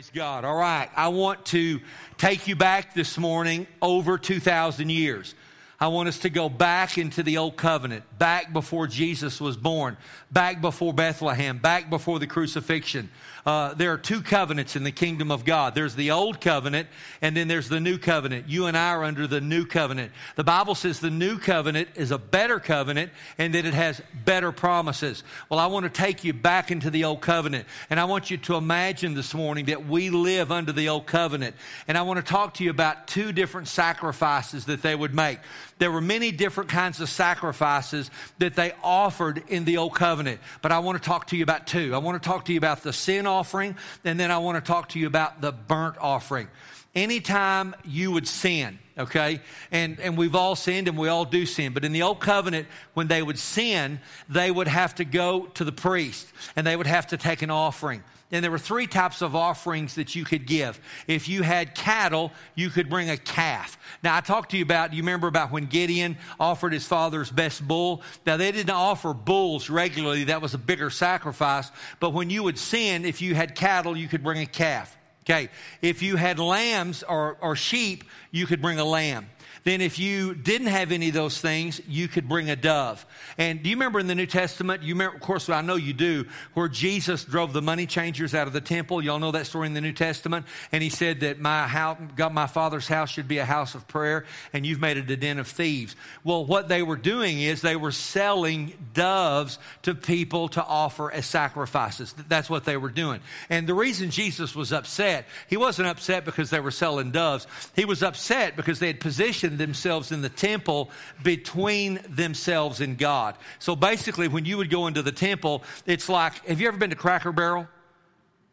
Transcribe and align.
Praise 0.00 0.12
God. 0.14 0.46
All 0.46 0.56
right. 0.56 0.88
I 0.96 1.08
want 1.08 1.44
to 1.46 1.78
take 2.16 2.48
you 2.48 2.56
back 2.56 2.94
this 2.94 3.18
morning 3.18 3.66
over 3.82 4.16
2,000 4.16 4.88
years. 4.88 5.34
I 5.82 5.88
want 5.88 6.10
us 6.10 6.18
to 6.18 6.28
go 6.28 6.50
back 6.50 6.98
into 6.98 7.22
the 7.22 7.38
old 7.38 7.56
covenant, 7.56 8.04
back 8.18 8.52
before 8.52 8.86
Jesus 8.86 9.40
was 9.40 9.56
born, 9.56 9.96
back 10.30 10.60
before 10.60 10.92
Bethlehem, 10.92 11.56
back 11.56 11.88
before 11.88 12.18
the 12.18 12.26
crucifixion. 12.26 13.08
Uh, 13.46 13.72
there 13.72 13.90
are 13.90 13.96
two 13.96 14.20
covenants 14.20 14.76
in 14.76 14.84
the 14.84 14.92
kingdom 14.92 15.30
of 15.30 15.46
God. 15.46 15.74
There's 15.74 15.94
the 15.94 16.10
old 16.10 16.38
covenant, 16.38 16.88
and 17.22 17.34
then 17.34 17.48
there's 17.48 17.70
the 17.70 17.80
new 17.80 17.96
covenant. 17.96 18.46
You 18.46 18.66
and 18.66 18.76
I 18.76 18.90
are 18.90 19.04
under 19.04 19.26
the 19.26 19.40
new 19.40 19.64
covenant. 19.64 20.12
The 20.36 20.44
Bible 20.44 20.74
says 20.74 21.00
the 21.00 21.08
new 21.08 21.38
covenant 21.38 21.88
is 21.94 22.10
a 22.10 22.18
better 22.18 22.60
covenant 22.60 23.10
and 23.38 23.54
that 23.54 23.64
it 23.64 23.72
has 23.72 24.02
better 24.26 24.52
promises. 24.52 25.24
Well, 25.48 25.58
I 25.58 25.66
want 25.66 25.84
to 25.84 25.90
take 25.90 26.24
you 26.24 26.34
back 26.34 26.70
into 26.70 26.90
the 26.90 27.04
old 27.04 27.22
covenant, 27.22 27.66
and 27.88 27.98
I 27.98 28.04
want 28.04 28.30
you 28.30 28.36
to 28.36 28.56
imagine 28.56 29.14
this 29.14 29.32
morning 29.32 29.64
that 29.66 29.86
we 29.86 30.10
live 30.10 30.52
under 30.52 30.72
the 30.72 30.90
old 30.90 31.06
covenant. 31.06 31.56
And 31.88 31.96
I 31.96 32.02
want 32.02 32.18
to 32.18 32.30
talk 32.30 32.52
to 32.54 32.64
you 32.64 32.68
about 32.68 33.08
two 33.08 33.32
different 33.32 33.68
sacrifices 33.68 34.66
that 34.66 34.82
they 34.82 34.94
would 34.94 35.14
make. 35.14 35.38
There 35.80 35.90
were 35.90 36.02
many 36.02 36.30
different 36.30 36.68
kinds 36.68 37.00
of 37.00 37.08
sacrifices 37.08 38.10
that 38.38 38.54
they 38.54 38.72
offered 38.82 39.42
in 39.48 39.64
the 39.64 39.78
old 39.78 39.94
covenant, 39.94 40.40
but 40.60 40.72
I 40.72 40.78
want 40.80 41.02
to 41.02 41.08
talk 41.08 41.28
to 41.28 41.38
you 41.38 41.42
about 41.42 41.66
two. 41.66 41.94
I 41.94 41.98
want 41.98 42.22
to 42.22 42.28
talk 42.28 42.44
to 42.44 42.52
you 42.52 42.58
about 42.58 42.82
the 42.82 42.92
sin 42.92 43.26
offering, 43.26 43.74
and 44.04 44.20
then 44.20 44.30
I 44.30 44.36
want 44.38 44.62
to 44.62 44.68
talk 44.68 44.90
to 44.90 44.98
you 44.98 45.06
about 45.06 45.40
the 45.40 45.52
burnt 45.52 45.96
offering. 45.98 46.48
Anytime 46.94 47.76
you 47.84 48.10
would 48.10 48.26
sin, 48.26 48.78
okay, 48.98 49.40
and, 49.70 50.00
and 50.00 50.18
we've 50.18 50.34
all 50.34 50.56
sinned 50.56 50.88
and 50.88 50.98
we 50.98 51.06
all 51.06 51.24
do 51.24 51.46
sin, 51.46 51.72
but 51.72 51.84
in 51.84 51.92
the 51.92 52.02
old 52.02 52.20
covenant, 52.20 52.66
when 52.94 53.06
they 53.06 53.22
would 53.22 53.38
sin, 53.38 54.00
they 54.28 54.50
would 54.50 54.66
have 54.66 54.96
to 54.96 55.04
go 55.04 55.46
to 55.54 55.64
the 55.64 55.72
priest 55.72 56.26
and 56.56 56.66
they 56.66 56.74
would 56.74 56.88
have 56.88 57.06
to 57.08 57.16
take 57.16 57.42
an 57.42 57.50
offering. 57.50 58.02
And 58.32 58.44
there 58.44 58.50
were 58.50 58.58
three 58.58 58.86
types 58.86 59.22
of 59.22 59.34
offerings 59.34 59.96
that 59.96 60.14
you 60.14 60.24
could 60.24 60.46
give. 60.46 60.80
If 61.08 61.28
you 61.28 61.42
had 61.42 61.74
cattle, 61.74 62.32
you 62.54 62.70
could 62.70 62.88
bring 62.88 63.10
a 63.10 63.16
calf. 63.16 63.76
Now, 64.04 64.16
I 64.16 64.20
talked 64.20 64.52
to 64.52 64.56
you 64.56 64.62
about, 64.62 64.92
you 64.92 65.02
remember 65.02 65.26
about 65.26 65.50
when 65.50 65.66
Gideon 65.66 66.16
offered 66.38 66.72
his 66.72 66.86
father's 66.86 67.30
best 67.30 67.66
bull? 67.66 68.02
Now, 68.26 68.36
they 68.36 68.52
didn't 68.52 68.70
offer 68.70 69.14
bulls 69.14 69.68
regularly. 69.68 70.24
That 70.24 70.42
was 70.42 70.54
a 70.54 70.58
bigger 70.58 70.90
sacrifice. 70.90 71.70
But 71.98 72.10
when 72.10 72.30
you 72.30 72.44
would 72.44 72.58
sin, 72.58 73.04
if 73.04 73.20
you 73.20 73.34
had 73.34 73.56
cattle, 73.56 73.96
you 73.96 74.06
could 74.06 74.22
bring 74.22 74.42
a 74.42 74.46
calf. 74.46 74.96
Okay. 75.24 75.48
If 75.82 76.02
you 76.02 76.16
had 76.16 76.38
lambs 76.38 77.02
or, 77.02 77.36
or 77.40 77.56
sheep, 77.56 78.04
you 78.30 78.46
could 78.46 78.62
bring 78.62 78.78
a 78.78 78.84
lamb 78.84 79.26
then 79.64 79.80
if 79.80 79.98
you 79.98 80.34
didn't 80.34 80.68
have 80.68 80.92
any 80.92 81.08
of 81.08 81.14
those 81.14 81.40
things, 81.40 81.80
you 81.86 82.08
could 82.08 82.28
bring 82.28 82.50
a 82.50 82.56
dove. 82.56 83.04
And 83.38 83.62
do 83.62 83.68
you 83.68 83.76
remember 83.76 84.00
in 84.00 84.06
the 84.06 84.14
New 84.14 84.26
Testament, 84.26 84.82
you 84.82 84.94
remember, 84.94 85.16
of 85.16 85.22
course, 85.22 85.48
I 85.48 85.60
know 85.60 85.76
you 85.76 85.92
do, 85.92 86.26
where 86.54 86.68
Jesus 86.68 87.24
drove 87.24 87.52
the 87.52 87.62
money 87.62 87.86
changers 87.86 88.34
out 88.34 88.46
of 88.46 88.52
the 88.52 88.60
temple? 88.60 89.02
Y'all 89.02 89.18
know 89.18 89.32
that 89.32 89.46
story 89.46 89.66
in 89.66 89.74
the 89.74 89.80
New 89.80 89.92
Testament? 89.92 90.46
And 90.72 90.82
he 90.82 90.88
said 90.88 91.20
that 91.20 91.40
my 91.40 91.66
house, 91.66 91.98
God, 92.16 92.32
my 92.32 92.46
father's 92.46 92.88
house 92.88 93.10
should 93.10 93.28
be 93.28 93.38
a 93.38 93.44
house 93.44 93.74
of 93.74 93.86
prayer, 93.88 94.24
and 94.52 94.64
you've 94.64 94.80
made 94.80 94.96
it 94.96 95.10
a 95.10 95.16
den 95.16 95.38
of 95.38 95.46
thieves. 95.46 95.96
Well, 96.24 96.44
what 96.44 96.68
they 96.68 96.82
were 96.82 96.96
doing 96.96 97.40
is 97.40 97.60
they 97.60 97.76
were 97.76 97.92
selling 97.92 98.72
doves 98.94 99.58
to 99.82 99.94
people 99.94 100.48
to 100.50 100.64
offer 100.64 101.10
as 101.12 101.26
sacrifices. 101.26 102.14
That's 102.28 102.48
what 102.48 102.64
they 102.64 102.76
were 102.76 102.90
doing. 102.90 103.20
And 103.48 103.66
the 103.66 103.74
reason 103.74 104.10
Jesus 104.10 104.54
was 104.54 104.72
upset, 104.72 105.26
he 105.48 105.56
wasn't 105.56 105.88
upset 105.88 106.24
because 106.24 106.50
they 106.50 106.60
were 106.60 106.70
selling 106.70 107.10
doves. 107.10 107.46
He 107.74 107.84
was 107.84 108.02
upset 108.02 108.56
because 108.56 108.78
they 108.78 108.88
had 108.88 109.00
positioned 109.00 109.49
themselves 109.58 110.12
in 110.12 110.22
the 110.22 110.28
temple 110.28 110.90
between 111.22 112.00
themselves 112.08 112.80
and 112.80 112.96
God. 112.96 113.36
So 113.58 113.74
basically, 113.76 114.28
when 114.28 114.44
you 114.44 114.56
would 114.56 114.70
go 114.70 114.86
into 114.86 115.02
the 115.02 115.12
temple, 115.12 115.62
it's 115.86 116.08
like 116.08 116.44
have 116.46 116.60
you 116.60 116.68
ever 116.68 116.76
been 116.76 116.90
to 116.90 116.96
Cracker 116.96 117.32
Barrel? 117.32 117.68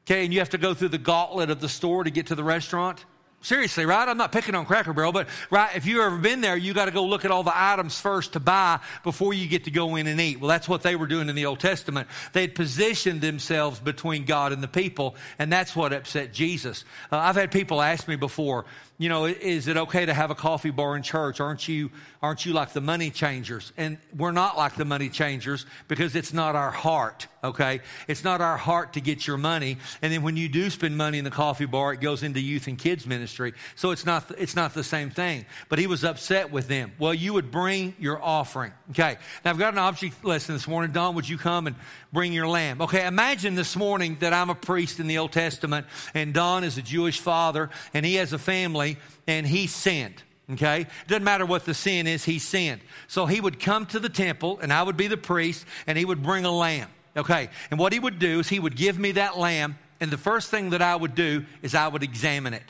Okay, 0.06 0.24
and 0.24 0.34
you 0.34 0.40
have 0.40 0.52
to 0.52 0.58
go 0.58 0.74
through 0.74 0.90
the 0.90 0.98
gauntlet 0.98 1.50
of 1.50 1.60
the 1.60 1.68
store 1.68 2.04
to 2.04 2.10
get 2.10 2.28
to 2.28 2.36
the 2.36 2.44
restaurant. 2.44 3.06
Seriously, 3.42 3.86
right? 3.86 4.10
I'm 4.10 4.18
not 4.18 4.32
picking 4.32 4.56
on 4.56 4.66
Cracker 4.66 4.94
Barrel, 4.94 5.12
but 5.12 5.28
right, 5.52 5.76
if 5.76 5.86
you've 5.86 6.02
ever 6.02 6.18
been 6.18 6.42
there, 6.42 6.58
you 6.58 6.74
got 6.74 6.86
to 6.86 6.92
go 6.92 7.06
look 7.06 7.24
at 7.24 7.30
all 7.30 7.44
the 7.44 7.54
items 7.54 8.00
first 8.00 8.34
to 8.34 8.40
buy 8.40 8.80
before 9.04 9.34
you 9.34 9.48
get 9.48 9.66
to 9.66 9.72
go 9.72 9.96
in 9.96 10.08
and 10.08 10.20
eat. 10.20 10.40
Well, 10.40 10.50
that's 10.50 10.68
what 10.68 10.82
they 10.82 10.96
were 10.96 11.06
doing 11.06 11.30
in 11.30 11.36
the 11.36 11.46
Old 11.46 11.60
Testament. 11.60 12.08
They'd 12.34 12.56
positioned 12.56 13.22
themselves 13.22 13.80
between 13.80 14.26
God 14.26 14.54
and 14.54 14.64
the 14.64 14.68
people, 14.68 15.16
and 15.38 15.54
that's 15.54 15.76
what 15.76 15.94
upset 15.94 16.34
Jesus. 16.34 16.84
Uh, 17.12 17.18
I've 17.18 17.36
had 17.36 17.52
people 17.52 17.80
ask 17.80 18.08
me 18.08 18.16
before, 18.16 18.66
you 19.00 19.10
know, 19.10 19.26
is 19.26 19.68
it 19.68 19.78
okay 19.78 20.08
to 20.08 20.14
have 20.14 20.32
a 20.32 20.36
coffee 20.36 20.72
bar 20.72 20.96
in 20.96 21.04
church? 21.04 21.40
Aren't 21.40 21.68
you, 21.68 21.92
aren't 22.20 22.48
you 22.48 22.54
like 22.54 22.74
the 22.74 22.82
money 22.82 23.12
changers? 23.12 23.72
And 23.78 24.00
we're 24.16 24.32
not 24.32 24.58
like 24.58 24.76
the 24.76 24.86
money 24.86 25.10
changers 25.10 25.68
because 25.88 26.16
it's 26.16 26.34
not 26.34 26.56
our 26.56 26.72
heart, 26.72 27.28
okay? 27.44 27.82
It's 28.08 28.24
not 28.24 28.42
our 28.42 28.58
heart 28.58 28.94
to 28.94 29.02
get 29.02 29.28
your 29.28 29.38
money. 29.38 29.78
And 30.02 30.12
then 30.12 30.24
when 30.24 30.36
you 30.36 30.50
do 30.50 30.72
spend 30.72 30.98
money 30.98 31.20
in 31.20 31.26
the 31.26 31.32
coffee 31.32 31.68
bar, 31.68 31.94
it 31.94 32.02
goes 32.02 32.24
into 32.24 32.40
youth 32.40 32.66
and 32.66 32.76
kids 32.76 33.06
ministry. 33.06 33.54
So 33.76 33.92
it's 33.92 34.04
not, 34.04 34.32
it's 34.36 34.56
not 34.56 34.74
the 34.74 34.84
same 34.84 35.12
thing. 35.12 35.46
But 35.70 35.78
he 35.78 35.86
was 35.86 36.04
upset 36.04 36.52
with 36.52 36.68
them. 36.68 36.92
Well, 36.98 37.14
you 37.14 37.34
would 37.34 37.52
bring 37.52 37.94
your 38.00 38.20
offering, 38.20 38.74
okay? 38.90 39.18
Now 39.46 39.52
I've 39.52 39.60
got 39.60 39.74
an 39.74 39.80
object 39.80 40.26
lesson 40.26 40.56
this 40.56 40.68
morning. 40.68 40.92
Don, 40.92 41.14
would 41.14 41.30
you 41.30 41.38
come 41.38 41.68
and 41.68 41.76
bring 42.12 42.34
your 42.34 42.48
lamb? 42.48 42.82
Okay, 42.82 43.06
imagine 43.06 43.54
this 43.54 43.76
morning 43.76 44.18
that 44.22 44.34
I'm 44.34 44.50
a 44.50 44.56
priest 44.56 45.00
in 45.00 45.06
the 45.06 45.20
Old 45.20 45.34
Testament 45.34 45.86
and 46.16 46.34
Don 46.34 46.64
is 46.64 46.80
a 46.80 46.82
Jewish 46.82 47.20
father 47.20 47.70
and 47.94 48.04
he 48.04 48.16
has 48.16 48.34
a 48.34 48.40
family 48.40 48.87
family 48.94 49.04
and 49.28 49.46
he 49.46 49.68
sinned. 49.68 50.24
Okay? 50.52 50.82
It 50.82 51.08
doesn't 51.08 51.24
matter 51.24 51.46
what 51.46 51.66
the 51.66 51.74
sin 51.74 52.08
is, 52.08 52.24
he 52.24 52.40
sinned. 52.40 52.82
So 53.08 53.26
he 53.26 53.42
would 53.42 53.60
come 53.60 53.86
to 53.88 54.00
the 54.00 54.10
temple 54.10 54.60
and 54.62 54.72
I 54.72 54.84
would 54.84 54.98
be 54.98 55.08
the 55.08 55.18
priest 55.18 55.66
and 55.86 55.98
he 55.98 56.06
would 56.06 56.24
bring 56.24 56.46
a 56.46 56.52
lamb. 56.52 56.90
Okay? 57.16 57.50
And 57.72 57.80
what 57.80 57.94
he 57.94 58.00
would 58.00 58.20
do 58.20 58.40
is 58.40 58.48
he 58.48 58.60
would 58.60 58.76
give 58.76 58.98
me 58.98 59.14
that 59.14 59.38
lamb 59.38 59.78
and 60.00 60.12
the 60.12 60.18
first 60.18 60.50
thing 60.50 60.70
that 60.70 60.82
I 60.82 60.96
would 60.96 61.16
do 61.16 61.46
is 61.62 61.76
I 61.76 61.88
would 61.88 62.04
examine 62.04 62.54
it 62.54 62.64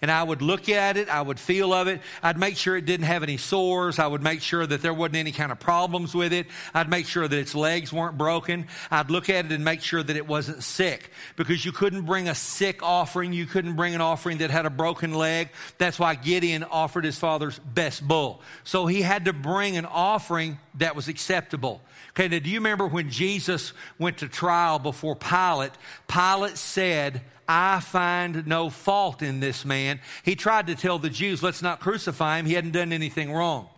and 0.00 0.10
I 0.10 0.22
would 0.22 0.42
look 0.42 0.68
at 0.68 0.96
it, 0.96 1.08
I 1.08 1.20
would 1.20 1.40
feel 1.40 1.72
of 1.72 1.88
it, 1.88 2.00
I'd 2.22 2.38
make 2.38 2.56
sure 2.56 2.76
it 2.76 2.84
didn't 2.84 3.06
have 3.06 3.22
any 3.22 3.36
sores, 3.36 3.98
I 3.98 4.06
would 4.06 4.22
make 4.22 4.42
sure 4.42 4.66
that 4.66 4.82
there 4.82 4.94
wasn't 4.94 5.16
any 5.16 5.32
kind 5.32 5.50
of 5.50 5.58
problems 5.58 6.14
with 6.14 6.32
it, 6.32 6.46
I'd 6.74 6.88
make 6.88 7.06
sure 7.06 7.26
that 7.26 7.38
its 7.38 7.54
legs 7.54 7.92
weren't 7.92 8.16
broken, 8.16 8.66
I'd 8.90 9.10
look 9.10 9.28
at 9.28 9.46
it 9.46 9.52
and 9.52 9.64
make 9.64 9.82
sure 9.82 10.02
that 10.02 10.16
it 10.16 10.26
wasn't 10.26 10.62
sick 10.62 11.10
because 11.36 11.64
you 11.64 11.72
couldn't 11.72 12.02
bring 12.02 12.28
a 12.28 12.34
sick 12.34 12.82
offering, 12.82 13.32
you 13.32 13.46
couldn't 13.46 13.76
bring 13.76 13.94
an 13.94 14.00
offering 14.00 14.38
that 14.38 14.50
had 14.50 14.66
a 14.66 14.70
broken 14.70 15.14
leg. 15.14 15.50
That's 15.78 15.98
why 15.98 16.14
Gideon 16.14 16.64
offered 16.64 17.04
his 17.04 17.18
father's 17.18 17.58
best 17.58 18.06
bull. 18.06 18.42
So 18.64 18.86
he 18.86 19.02
had 19.02 19.24
to 19.26 19.32
bring 19.32 19.76
an 19.76 19.86
offering 19.86 20.58
that 20.76 20.96
was 20.96 21.08
acceptable. 21.08 21.82
Okay, 22.10 22.28
now 22.28 22.38
do 22.38 22.50
you 22.50 22.58
remember 22.58 22.86
when 22.86 23.10
Jesus 23.10 23.72
went 23.98 24.18
to 24.18 24.28
trial 24.28 24.78
before 24.78 25.16
Pilate? 25.16 25.72
Pilate 26.08 26.56
said, 26.56 27.22
I 27.48 27.80
find 27.80 28.46
no 28.46 28.68
fault 28.68 29.22
in 29.22 29.40
this 29.40 29.64
man. 29.64 30.00
He 30.22 30.36
tried 30.36 30.66
to 30.66 30.74
tell 30.74 30.98
the 30.98 31.08
Jews, 31.08 31.42
let's 31.42 31.62
not 31.62 31.80
crucify 31.80 32.38
him. 32.38 32.46
He 32.46 32.52
hadn't 32.52 32.72
done 32.72 32.92
anything 32.92 33.32
wrong. 33.32 33.68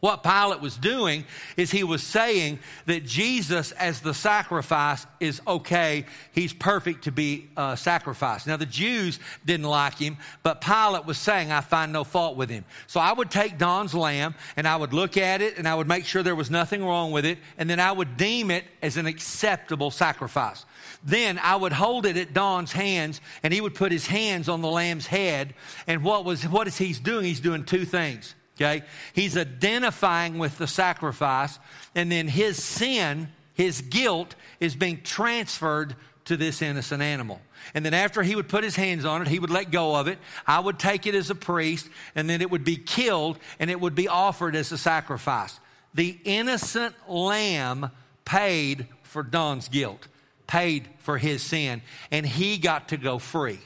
What 0.00 0.22
Pilate 0.22 0.60
was 0.60 0.76
doing 0.76 1.24
is 1.56 1.70
he 1.70 1.82
was 1.82 2.02
saying 2.02 2.58
that 2.84 3.06
Jesus, 3.06 3.72
as 3.72 4.00
the 4.00 4.12
sacrifice, 4.12 5.06
is 5.20 5.40
okay. 5.46 6.04
He's 6.32 6.52
perfect 6.52 7.04
to 7.04 7.12
be 7.12 7.48
uh, 7.56 7.76
sacrificed. 7.76 8.46
Now, 8.46 8.58
the 8.58 8.66
Jews 8.66 9.18
didn't 9.46 9.66
like 9.66 9.94
him, 9.94 10.18
but 10.42 10.60
Pilate 10.60 11.06
was 11.06 11.16
saying, 11.16 11.50
I 11.50 11.62
find 11.62 11.94
no 11.94 12.04
fault 12.04 12.36
with 12.36 12.50
him. 12.50 12.66
So 12.86 13.00
I 13.00 13.14
would 13.14 13.30
take 13.30 13.56
Don's 13.56 13.94
lamb 13.94 14.34
and 14.56 14.68
I 14.68 14.76
would 14.76 14.92
look 14.92 15.16
at 15.16 15.40
it 15.40 15.56
and 15.56 15.66
I 15.66 15.74
would 15.74 15.88
make 15.88 16.04
sure 16.04 16.22
there 16.22 16.34
was 16.34 16.50
nothing 16.50 16.84
wrong 16.84 17.10
with 17.10 17.24
it, 17.24 17.38
and 17.56 17.68
then 17.68 17.80
I 17.80 17.90
would 17.90 18.18
deem 18.18 18.50
it 18.50 18.64
as 18.82 18.98
an 18.98 19.06
acceptable 19.06 19.90
sacrifice. 19.90 20.66
Then 21.04 21.38
I 21.38 21.56
would 21.56 21.72
hold 21.72 22.04
it 22.04 22.18
at 22.18 22.34
Don's 22.34 22.72
hands, 22.72 23.22
and 23.42 23.52
he 23.52 23.62
would 23.62 23.74
put 23.74 23.92
his 23.92 24.06
hands 24.06 24.48
on 24.50 24.60
the 24.60 24.68
lamb's 24.68 25.06
head. 25.06 25.54
And 25.86 26.04
what 26.04 26.26
was 26.26 26.46
what 26.46 26.66
is 26.66 26.76
he 26.76 26.92
doing? 26.92 27.24
He's 27.24 27.40
doing 27.40 27.64
two 27.64 27.86
things. 27.86 28.34
Okay, 28.56 28.84
he's 29.12 29.36
identifying 29.36 30.38
with 30.38 30.56
the 30.56 30.66
sacrifice, 30.66 31.58
and 31.94 32.10
then 32.10 32.26
his 32.26 32.62
sin, 32.62 33.28
his 33.52 33.82
guilt, 33.82 34.34
is 34.60 34.74
being 34.74 35.02
transferred 35.02 35.94
to 36.24 36.36
this 36.36 36.62
innocent 36.62 37.02
animal. 37.02 37.40
And 37.74 37.84
then 37.84 37.92
after 37.92 38.22
he 38.22 38.34
would 38.34 38.48
put 38.48 38.64
his 38.64 38.74
hands 38.74 39.04
on 39.04 39.20
it, 39.20 39.28
he 39.28 39.38
would 39.38 39.50
let 39.50 39.70
go 39.70 39.94
of 39.94 40.08
it. 40.08 40.18
I 40.46 40.58
would 40.58 40.78
take 40.78 41.06
it 41.06 41.14
as 41.14 41.28
a 41.30 41.34
priest, 41.34 41.88
and 42.14 42.30
then 42.30 42.40
it 42.40 42.50
would 42.50 42.64
be 42.64 42.76
killed 42.76 43.38
and 43.58 43.70
it 43.70 43.80
would 43.80 43.94
be 43.94 44.08
offered 44.08 44.56
as 44.56 44.72
a 44.72 44.78
sacrifice. 44.78 45.58
The 45.94 46.18
innocent 46.24 46.94
lamb 47.08 47.90
paid 48.24 48.86
for 49.02 49.22
Don's 49.22 49.68
guilt 49.68 50.08
paid 50.46 50.88
for 50.98 51.18
his 51.18 51.42
sin, 51.42 51.82
and 52.10 52.24
he 52.24 52.58
got 52.58 52.88
to 52.88 52.96
go 52.96 53.18
free. 53.18 53.58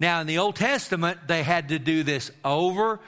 Now, 0.00 0.20
in 0.20 0.26
the 0.26 0.38
Old 0.38 0.56
Testament, 0.56 1.20
they 1.26 1.42
had 1.42 1.70
to 1.70 1.78
do 1.78 2.02
this 2.02 2.30
over 2.44 3.00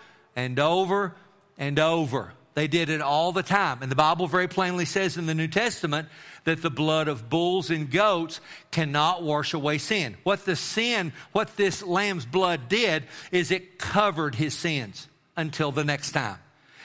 and 0.44 0.58
over 0.58 1.14
and 1.58 1.78
over. 1.78 2.32
They 2.54 2.66
did 2.66 2.88
it 2.88 3.00
all 3.00 3.32
the 3.32 3.42
time. 3.42 3.82
And 3.82 3.90
the 3.90 3.96
Bible 3.96 4.26
very 4.26 4.48
plainly 4.48 4.84
says 4.84 5.16
in 5.16 5.26
the 5.26 5.34
New 5.34 5.48
Testament 5.48 6.08
that 6.44 6.62
the 6.62 6.70
blood 6.70 7.08
of 7.08 7.28
bulls 7.30 7.70
and 7.70 7.90
goats 7.90 8.40
cannot 8.70 9.22
wash 9.22 9.54
away 9.54 9.78
sin. 9.78 10.16
What 10.24 10.44
the 10.44 10.56
sin, 10.56 11.12
what 11.32 11.56
this 11.56 11.82
lamb's 11.82 12.26
blood 12.26 12.68
did 12.68 13.04
is 13.30 13.50
it 13.50 13.78
covered 13.78 14.34
his 14.34 14.54
sins 14.54 15.08
until 15.36 15.72
the 15.72 15.84
next 15.84 16.12
time. 16.12 16.38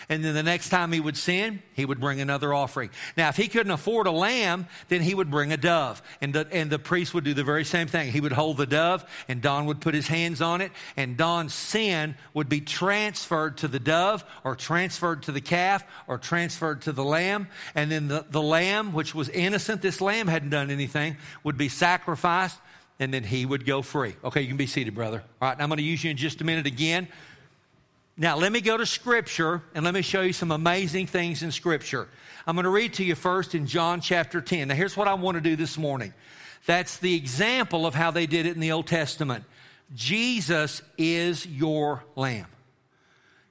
And 0.09 0.23
then 0.23 0.33
the 0.33 0.43
next 0.43 0.69
time 0.69 0.91
he 0.91 0.99
would 0.99 1.17
sin, 1.17 1.61
he 1.73 1.85
would 1.85 1.99
bring 1.99 2.21
another 2.21 2.53
offering. 2.53 2.89
Now, 3.17 3.29
if 3.29 3.37
he 3.37 3.47
couldn't 3.47 3.71
afford 3.71 4.07
a 4.07 4.11
lamb, 4.11 4.67
then 4.87 5.01
he 5.01 5.15
would 5.15 5.31
bring 5.31 5.51
a 5.51 5.57
dove. 5.57 6.01
And 6.21 6.33
the, 6.33 6.47
and 6.51 6.69
the 6.69 6.79
priest 6.79 7.13
would 7.13 7.23
do 7.23 7.33
the 7.33 7.43
very 7.43 7.65
same 7.65 7.87
thing. 7.87 8.11
He 8.11 8.21
would 8.21 8.31
hold 8.31 8.57
the 8.57 8.65
dove, 8.65 9.03
and 9.27 9.41
Don 9.41 9.65
would 9.65 9.81
put 9.81 9.93
his 9.93 10.07
hands 10.07 10.41
on 10.41 10.61
it, 10.61 10.71
and 10.95 11.17
Don's 11.17 11.53
sin 11.53 12.15
would 12.33 12.49
be 12.49 12.61
transferred 12.61 13.57
to 13.57 13.67
the 13.67 13.79
dove, 13.79 14.23
or 14.43 14.55
transferred 14.55 15.23
to 15.23 15.31
the 15.31 15.41
calf, 15.41 15.83
or 16.07 16.17
transferred 16.17 16.83
to 16.83 16.91
the 16.91 17.03
lamb. 17.03 17.47
And 17.73 17.91
then 17.91 18.07
the, 18.07 18.25
the 18.29 18.41
lamb, 18.41 18.93
which 18.93 19.15
was 19.15 19.29
innocent, 19.29 19.81
this 19.81 20.01
lamb 20.01 20.27
hadn't 20.27 20.49
done 20.51 20.69
anything, 20.69 21.17
would 21.43 21.57
be 21.57 21.69
sacrificed, 21.69 22.59
and 22.99 23.13
then 23.13 23.23
he 23.23 23.45
would 23.45 23.65
go 23.65 23.81
free. 23.81 24.15
Okay, 24.23 24.41
you 24.41 24.47
can 24.47 24.57
be 24.57 24.67
seated, 24.67 24.95
brother. 24.95 25.23
All 25.41 25.49
right, 25.49 25.57
I'm 25.59 25.69
going 25.69 25.77
to 25.77 25.83
use 25.83 26.03
you 26.03 26.11
in 26.11 26.17
just 26.17 26.41
a 26.41 26.43
minute 26.43 26.65
again. 26.65 27.07
Now, 28.17 28.37
let 28.37 28.53
me 28.53 28.61
go 28.61 28.77
to 28.77 28.85
Scripture 28.85 29.61
and 29.73 29.83
let 29.83 29.93
me 29.93 30.01
show 30.01 30.21
you 30.21 30.31
some 30.31 30.51
amazing 30.51 31.07
things 31.07 31.43
in 31.43 31.51
Scripture. 31.51 32.07
I'm 32.47 32.55
going 32.55 32.63
to 32.63 32.69
read 32.69 32.93
to 32.93 33.03
you 33.03 33.13
first 33.13 33.55
in 33.55 33.67
John 33.67 33.99
chapter 33.99 34.39
10. 34.39 34.69
Now, 34.69 34.75
here's 34.75 34.95
what 34.95 35.09
I 35.09 35.15
want 35.15 35.35
to 35.35 35.41
do 35.41 35.57
this 35.57 35.77
morning. 35.77 36.13
That's 36.65 36.97
the 36.97 37.13
example 37.15 37.85
of 37.85 37.93
how 37.93 38.11
they 38.11 38.25
did 38.25 38.45
it 38.45 38.55
in 38.55 38.61
the 38.61 38.71
Old 38.71 38.87
Testament. 38.87 39.43
Jesus 39.93 40.81
is 40.97 41.45
your 41.45 42.05
lamb. 42.15 42.47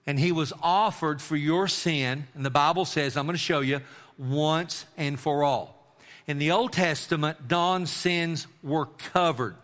And 0.06 0.18
he 0.18 0.32
was 0.32 0.52
offered 0.62 1.20
for 1.20 1.36
your 1.36 1.68
sin, 1.68 2.26
and 2.34 2.44
the 2.44 2.50
Bible 2.50 2.86
says, 2.86 3.18
I'm 3.18 3.26
going 3.26 3.34
to 3.34 3.38
show 3.38 3.60
you, 3.60 3.80
once 4.16 4.86
and 4.96 5.20
for 5.20 5.44
all. 5.44 5.94
In 6.26 6.38
the 6.38 6.52
Old 6.52 6.72
Testament, 6.72 7.48
Don's 7.48 7.90
sins 7.90 8.46
were 8.62 8.86
covered. 8.86 9.56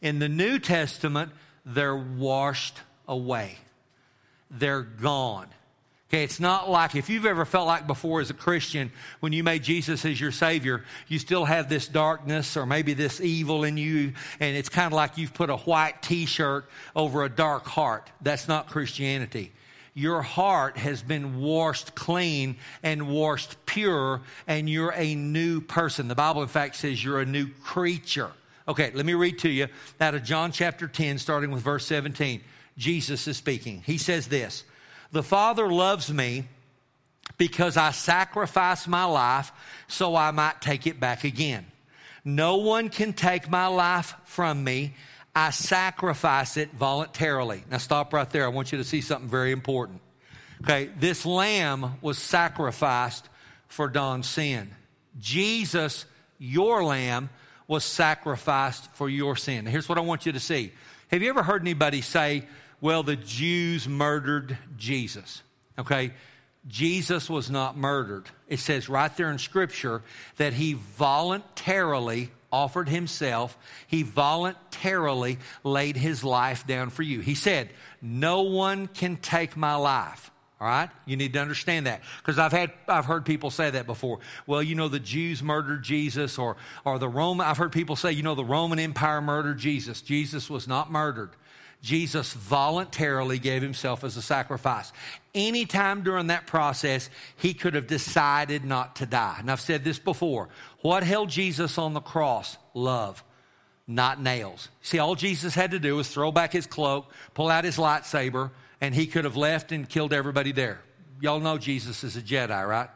In 0.00 0.18
the 0.18 0.28
New 0.28 0.58
Testament, 0.58 1.30
they're 1.64 1.96
washed 1.96 2.80
away 3.06 3.58
they're 4.52 4.82
gone. 4.82 5.48
Okay, 6.12 6.24
it's 6.24 6.40
not 6.40 6.68
like 6.68 6.94
if 6.94 7.08
you've 7.08 7.24
ever 7.24 7.46
felt 7.46 7.66
like 7.66 7.86
before 7.86 8.20
as 8.20 8.28
a 8.28 8.34
Christian, 8.34 8.92
when 9.20 9.32
you 9.32 9.42
made 9.42 9.62
Jesus 9.62 10.04
as 10.04 10.20
your 10.20 10.30
Savior, 10.30 10.84
you 11.08 11.18
still 11.18 11.46
have 11.46 11.70
this 11.70 11.88
darkness 11.88 12.54
or 12.54 12.66
maybe 12.66 12.92
this 12.92 13.18
evil 13.18 13.64
in 13.64 13.78
you, 13.78 14.12
and 14.38 14.54
it's 14.54 14.68
kind 14.68 14.88
of 14.88 14.92
like 14.92 15.16
you've 15.16 15.32
put 15.32 15.48
a 15.48 15.56
white 15.56 16.02
t 16.02 16.26
shirt 16.26 16.66
over 16.94 17.24
a 17.24 17.30
dark 17.30 17.64
heart. 17.64 18.10
That's 18.20 18.46
not 18.46 18.68
Christianity. 18.68 19.52
Your 19.94 20.20
heart 20.20 20.76
has 20.76 21.02
been 21.02 21.40
washed 21.40 21.94
clean 21.94 22.56
and 22.82 23.08
washed 23.08 23.56
pure, 23.64 24.20
and 24.46 24.68
you're 24.68 24.92
a 24.94 25.14
new 25.14 25.62
person. 25.62 26.08
The 26.08 26.14
Bible, 26.14 26.42
in 26.42 26.48
fact, 26.48 26.76
says 26.76 27.02
you're 27.02 27.20
a 27.20 27.26
new 27.26 27.48
creature. 27.62 28.32
Okay, 28.68 28.90
let 28.92 29.06
me 29.06 29.14
read 29.14 29.38
to 29.40 29.48
you 29.48 29.68
out 29.98 30.14
of 30.14 30.24
John 30.24 30.52
chapter 30.52 30.88
10, 30.88 31.16
starting 31.16 31.50
with 31.50 31.62
verse 31.62 31.86
17. 31.86 32.42
Jesus 32.76 33.28
is 33.28 33.36
speaking. 33.36 33.82
He 33.84 33.98
says 33.98 34.28
this 34.28 34.64
The 35.12 35.22
Father 35.22 35.70
loves 35.70 36.12
me 36.12 36.48
because 37.38 37.76
I 37.76 37.90
sacrifice 37.90 38.86
my 38.86 39.04
life 39.04 39.52
so 39.88 40.16
I 40.16 40.30
might 40.30 40.60
take 40.60 40.86
it 40.86 41.00
back 41.00 41.24
again. 41.24 41.66
No 42.24 42.58
one 42.58 42.88
can 42.88 43.12
take 43.12 43.50
my 43.50 43.66
life 43.66 44.14
from 44.24 44.62
me. 44.62 44.94
I 45.34 45.50
sacrifice 45.50 46.56
it 46.56 46.72
voluntarily. 46.72 47.64
Now, 47.70 47.78
stop 47.78 48.12
right 48.12 48.28
there. 48.30 48.44
I 48.44 48.48
want 48.48 48.70
you 48.70 48.78
to 48.78 48.84
see 48.84 49.00
something 49.00 49.28
very 49.28 49.50
important. 49.50 50.00
Okay, 50.62 50.90
this 50.98 51.26
lamb 51.26 51.94
was 52.00 52.18
sacrificed 52.18 53.28
for 53.66 53.88
Don's 53.88 54.28
sin. 54.28 54.70
Jesus, 55.18 56.04
your 56.38 56.84
lamb, 56.84 57.30
was 57.66 57.84
sacrificed 57.84 58.88
for 58.92 59.08
your 59.08 59.34
sin. 59.34 59.66
Here's 59.66 59.88
what 59.88 59.98
I 59.98 60.02
want 60.02 60.26
you 60.26 60.32
to 60.32 60.40
see. 60.40 60.72
Have 61.10 61.22
you 61.22 61.30
ever 61.30 61.42
heard 61.42 61.62
anybody 61.62 62.02
say, 62.02 62.44
well, 62.82 63.02
the 63.02 63.16
Jews 63.16 63.88
murdered 63.88 64.58
Jesus. 64.76 65.42
Okay? 65.78 66.12
Jesus 66.68 67.30
was 67.30 67.50
not 67.50 67.76
murdered. 67.76 68.24
It 68.48 68.58
says 68.58 68.88
right 68.88 69.16
there 69.16 69.30
in 69.30 69.38
Scripture 69.38 70.02
that 70.36 70.52
he 70.52 70.74
voluntarily 70.74 72.30
offered 72.52 72.88
himself, 72.88 73.56
he 73.86 74.02
voluntarily 74.02 75.38
laid 75.64 75.96
his 75.96 76.22
life 76.22 76.66
down 76.66 76.90
for 76.90 77.02
you. 77.02 77.20
He 77.20 77.34
said, 77.34 77.70
No 78.02 78.42
one 78.42 78.88
can 78.88 79.16
take 79.16 79.56
my 79.56 79.76
life. 79.76 80.30
All 80.60 80.68
right? 80.68 80.90
You 81.06 81.16
need 81.16 81.32
to 81.32 81.40
understand 81.40 81.86
that. 81.86 82.02
Because 82.18 82.38
I've 82.38 82.52
had 82.52 82.72
I've 82.86 83.06
heard 83.06 83.24
people 83.24 83.50
say 83.50 83.70
that 83.70 83.86
before. 83.86 84.20
Well, 84.46 84.62
you 84.62 84.74
know, 84.74 84.88
the 84.88 85.00
Jews 85.00 85.42
murdered 85.42 85.82
Jesus, 85.82 86.38
or 86.38 86.56
or 86.84 86.98
the 86.98 87.08
Roman 87.08 87.46
I've 87.46 87.58
heard 87.58 87.72
people 87.72 87.96
say, 87.96 88.12
you 88.12 88.22
know, 88.22 88.34
the 88.34 88.44
Roman 88.44 88.78
Empire 88.78 89.20
murdered 89.20 89.58
Jesus. 89.58 90.02
Jesus 90.02 90.50
was 90.50 90.68
not 90.68 90.92
murdered. 90.92 91.30
Jesus 91.82 92.32
voluntarily 92.32 93.40
gave 93.40 93.60
himself 93.60 94.04
as 94.04 94.16
a 94.16 94.22
sacrifice. 94.22 94.92
Anytime 95.34 96.02
during 96.02 96.28
that 96.28 96.46
process, 96.46 97.10
he 97.36 97.54
could 97.54 97.74
have 97.74 97.88
decided 97.88 98.64
not 98.64 98.96
to 98.96 99.06
die. 99.06 99.36
And 99.40 99.50
I've 99.50 99.60
said 99.60 99.82
this 99.82 99.98
before. 99.98 100.48
What 100.82 101.02
held 101.02 101.28
Jesus 101.28 101.78
on 101.78 101.92
the 101.92 102.00
cross? 102.00 102.56
Love, 102.72 103.24
not 103.88 104.22
nails. 104.22 104.68
See, 104.80 105.00
all 105.00 105.16
Jesus 105.16 105.54
had 105.54 105.72
to 105.72 105.80
do 105.80 105.96
was 105.96 106.08
throw 106.08 106.30
back 106.30 106.52
his 106.52 106.66
cloak, 106.66 107.10
pull 107.34 107.48
out 107.48 107.64
his 107.64 107.78
lightsaber, 107.78 108.52
and 108.80 108.94
he 108.94 109.06
could 109.06 109.24
have 109.24 109.36
left 109.36 109.72
and 109.72 109.88
killed 109.88 110.12
everybody 110.12 110.52
there. 110.52 110.80
Y'all 111.20 111.40
know 111.40 111.58
Jesus 111.58 112.04
is 112.04 112.16
a 112.16 112.22
Jedi, 112.22 112.66
right? 112.66 112.90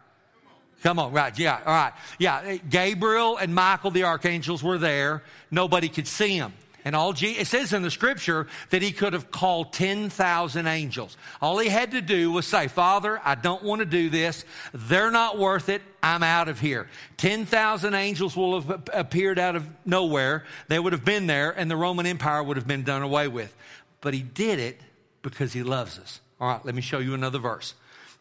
Come 0.82 0.98
on, 0.98 1.12
right, 1.12 1.36
yeah, 1.38 1.58
all 1.64 1.74
right. 1.74 1.92
Yeah, 2.18 2.56
Gabriel 2.56 3.36
and 3.36 3.52
Michael, 3.54 3.90
the 3.90 4.04
archangels, 4.04 4.62
were 4.62 4.78
there. 4.78 5.24
Nobody 5.50 5.88
could 5.88 6.06
see 6.06 6.38
them. 6.38 6.52
And 6.86 6.94
all 6.94 7.12
G- 7.12 7.32
it 7.32 7.48
says 7.48 7.72
in 7.72 7.82
the 7.82 7.90
scripture 7.90 8.46
that 8.70 8.80
he 8.80 8.92
could 8.92 9.12
have 9.12 9.32
called 9.32 9.72
10,000 9.72 10.66
angels. 10.68 11.16
All 11.42 11.58
he 11.58 11.68
had 11.68 11.90
to 11.90 12.00
do 12.00 12.30
was 12.30 12.46
say, 12.46 12.68
Father, 12.68 13.20
I 13.24 13.34
don't 13.34 13.64
want 13.64 13.80
to 13.80 13.84
do 13.84 14.08
this. 14.08 14.44
They're 14.72 15.10
not 15.10 15.36
worth 15.36 15.68
it. 15.68 15.82
I'm 16.00 16.22
out 16.22 16.46
of 16.48 16.60
here. 16.60 16.88
10,000 17.16 17.92
angels 17.92 18.36
will 18.36 18.60
have 18.60 18.88
appeared 18.94 19.36
out 19.36 19.56
of 19.56 19.68
nowhere. 19.84 20.44
They 20.68 20.78
would 20.78 20.92
have 20.92 21.04
been 21.04 21.26
there 21.26 21.50
and 21.50 21.68
the 21.68 21.76
Roman 21.76 22.06
Empire 22.06 22.40
would 22.40 22.56
have 22.56 22.68
been 22.68 22.84
done 22.84 23.02
away 23.02 23.26
with. 23.26 23.52
But 24.00 24.14
he 24.14 24.22
did 24.22 24.60
it 24.60 24.80
because 25.22 25.52
he 25.52 25.64
loves 25.64 25.98
us. 25.98 26.20
All 26.40 26.46
right, 26.46 26.64
let 26.64 26.76
me 26.76 26.82
show 26.82 27.00
you 27.00 27.14
another 27.14 27.40
verse. 27.40 27.74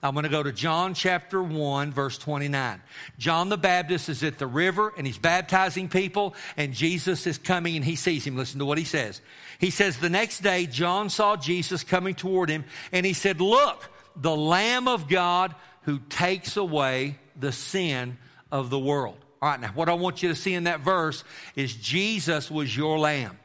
I'm 0.04 0.14
going 0.14 0.24
to 0.24 0.30
go 0.30 0.44
to 0.44 0.52
John 0.52 0.94
chapter 0.94 1.42
1, 1.42 1.92
verse 1.92 2.18
29. 2.18 2.82
John 3.18 3.50
the 3.50 3.58
Baptist 3.58 4.10
is 4.10 4.24
at 4.24 4.38
the 4.38 4.48
river 4.48 4.94
and 4.98 5.08
he's 5.08 5.18
baptizing 5.18 5.90
people, 5.90 6.36
and 6.58 6.74
Jesus 6.74 7.26
is 7.26 7.38
coming 7.38 7.76
and 7.76 7.86
he 7.86 7.96
sees 7.96 8.26
him. 8.26 8.38
Listen 8.38 8.60
to 8.60 8.66
what 8.66 8.78
he 8.78 8.84
says. 8.84 9.22
He 9.60 9.72
says, 9.72 9.98
The 9.98 10.10
next 10.10 10.42
day, 10.42 10.68
John 10.68 11.10
saw 11.10 11.36
Jesus 11.36 11.84
coming 11.84 12.14
toward 12.14 12.50
him, 12.50 12.66
and 12.92 13.06
he 13.06 13.14
said, 13.14 13.42
Look, 13.42 13.90
the 14.16 14.36
Lamb 14.36 14.88
of 14.88 15.08
God 15.08 15.56
who 15.84 16.00
takes 16.10 16.58
away 16.58 17.18
the 17.36 17.52
sin 17.52 18.18
of 18.52 18.70
the 18.70 18.80
world. 18.80 19.18
All 19.42 19.50
right, 19.50 19.60
now 19.60 19.72
what 19.76 19.90
I 19.90 19.94
want 19.94 20.24
you 20.24 20.30
to 20.30 20.36
see 20.36 20.54
in 20.54 20.66
that 20.66 20.80
verse 20.80 21.24
is 21.56 21.74
Jesus 21.76 22.50
was 22.50 22.76
your 22.76 22.98
lamb. 22.98 23.38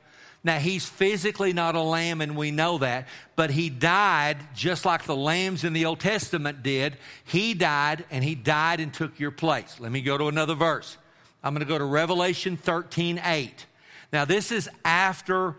Now, 0.42 0.58
he's 0.58 0.86
physically 0.86 1.52
not 1.52 1.74
a 1.74 1.82
lamb, 1.82 2.22
and 2.22 2.34
we 2.34 2.50
know 2.50 2.78
that, 2.78 3.08
but 3.36 3.50
he 3.50 3.68
died 3.68 4.38
just 4.54 4.86
like 4.86 5.04
the 5.04 5.16
lambs 5.16 5.64
in 5.64 5.74
the 5.74 5.84
Old 5.84 6.00
Testament 6.00 6.62
did. 6.62 6.96
He 7.24 7.52
died, 7.52 8.06
and 8.10 8.24
he 8.24 8.34
died 8.34 8.80
and 8.80 8.92
took 8.92 9.18
your 9.20 9.32
place. 9.32 9.78
Let 9.78 9.92
me 9.92 10.00
go 10.00 10.16
to 10.16 10.28
another 10.28 10.54
verse. 10.54 10.96
I'm 11.42 11.52
going 11.52 11.66
to 11.66 11.70
go 11.70 11.76
to 11.76 11.84
Revelation 11.84 12.56
13 12.56 13.20
8. 13.22 13.66
Now, 14.12 14.24
this 14.24 14.50
is 14.50 14.68
after 14.84 15.56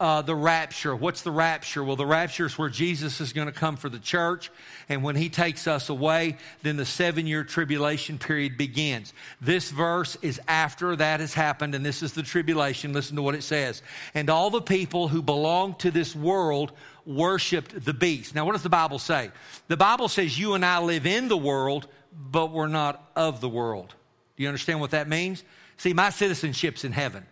uh, 0.00 0.22
the 0.22 0.34
rapture. 0.34 0.94
What's 0.94 1.22
the 1.22 1.30
rapture? 1.30 1.84
Well, 1.84 1.94
the 1.96 2.06
rapture 2.06 2.46
is 2.46 2.58
where 2.58 2.68
Jesus 2.68 3.20
is 3.20 3.32
going 3.32 3.46
to 3.46 3.52
come 3.52 3.76
for 3.76 3.88
the 3.88 4.00
church. 4.00 4.50
And 4.88 5.04
when 5.04 5.14
he 5.14 5.28
takes 5.28 5.68
us 5.68 5.88
away, 5.88 6.36
then 6.62 6.76
the 6.76 6.84
seven 6.84 7.26
year 7.26 7.44
tribulation 7.44 8.18
period 8.18 8.58
begins. 8.58 9.12
This 9.40 9.70
verse 9.70 10.16
is 10.20 10.40
after 10.48 10.96
that 10.96 11.20
has 11.20 11.32
happened, 11.32 11.74
and 11.76 11.86
this 11.86 12.02
is 12.02 12.12
the 12.12 12.24
tribulation. 12.24 12.92
Listen 12.92 13.14
to 13.16 13.22
what 13.22 13.36
it 13.36 13.44
says. 13.44 13.82
And 14.14 14.28
all 14.28 14.50
the 14.50 14.60
people 14.60 15.06
who 15.06 15.22
belong 15.22 15.76
to 15.76 15.92
this 15.92 16.14
world 16.14 16.72
worshiped 17.06 17.84
the 17.84 17.94
beast. 17.94 18.34
Now, 18.34 18.44
what 18.44 18.52
does 18.52 18.62
the 18.62 18.68
Bible 18.68 18.98
say? 18.98 19.30
The 19.68 19.76
Bible 19.76 20.08
says 20.08 20.38
you 20.38 20.54
and 20.54 20.64
I 20.64 20.80
live 20.80 21.06
in 21.06 21.28
the 21.28 21.36
world, 21.36 21.86
but 22.12 22.50
we're 22.50 22.66
not 22.66 23.10
of 23.14 23.40
the 23.40 23.48
world. 23.48 23.94
Do 24.36 24.42
you 24.42 24.48
understand 24.48 24.80
what 24.80 24.90
that 24.90 25.08
means? 25.08 25.44
See, 25.76 25.92
my 25.92 26.10
citizenship's 26.10 26.84
in 26.84 26.92
heaven. 26.92 27.26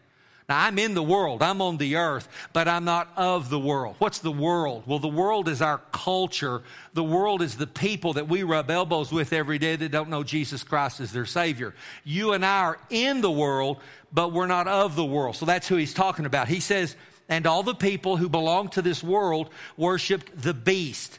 Now, 0.49 0.65
I'm 0.65 0.79
in 0.79 0.95
the 0.95 1.03
world, 1.03 1.43
I'm 1.43 1.63
on 1.63 1.77
the 1.77 1.97
earth, 1.97 2.29
but 2.53 2.69
I'm 2.69 2.85
not 2.85 3.09
of 3.17 3.49
the 3.49 3.59
world. 3.59 3.97
What's 3.99 4.19
the 4.19 4.33
world? 4.33 4.83
Well, 4.87 4.99
the 4.99 5.09
world 5.09 5.49
is 5.49 5.63
our 5.63 5.79
culture. 5.93 6.63
The 6.95 7.05
world 7.05 7.43
is 7.43 7.57
the 7.57 7.67
people 7.67 8.15
that 8.15 8.29
we 8.29 8.43
rub 8.43 8.71
elbows 8.71 9.13
with 9.13 9.33
every 9.33 9.59
day 9.59 9.77
that 9.77 9.91
don't 9.91 10.11
know 10.11 10.25
Jesus 10.25 10.65
Christ 10.65 11.01
as 11.01 11.13
their 11.13 11.27
Savior. 11.27 11.75
You 12.05 12.33
and 12.33 12.45
I 12.45 12.61
are 12.61 12.79
in 12.91 13.21
the 13.21 13.31
world, 13.31 13.79
but 14.13 14.33
we're 14.33 14.47
not 14.47 14.67
of 14.67 14.97
the 14.97 15.05
world. 15.05 15.37
So 15.37 15.47
that's 15.47 15.69
who 15.69 15.77
he's 15.77 15.95
talking 15.95 16.27
about. 16.27 16.49
He 16.49 16.61
says, 16.61 16.97
and 17.29 17.47
all 17.47 17.63
the 17.63 17.75
people 17.75 18.17
who 18.17 18.29
belong 18.29 18.69
to 18.71 18.83
this 18.83 19.03
world 19.03 19.49
worshiped 19.77 20.43
the 20.43 20.55
beast. 20.55 21.19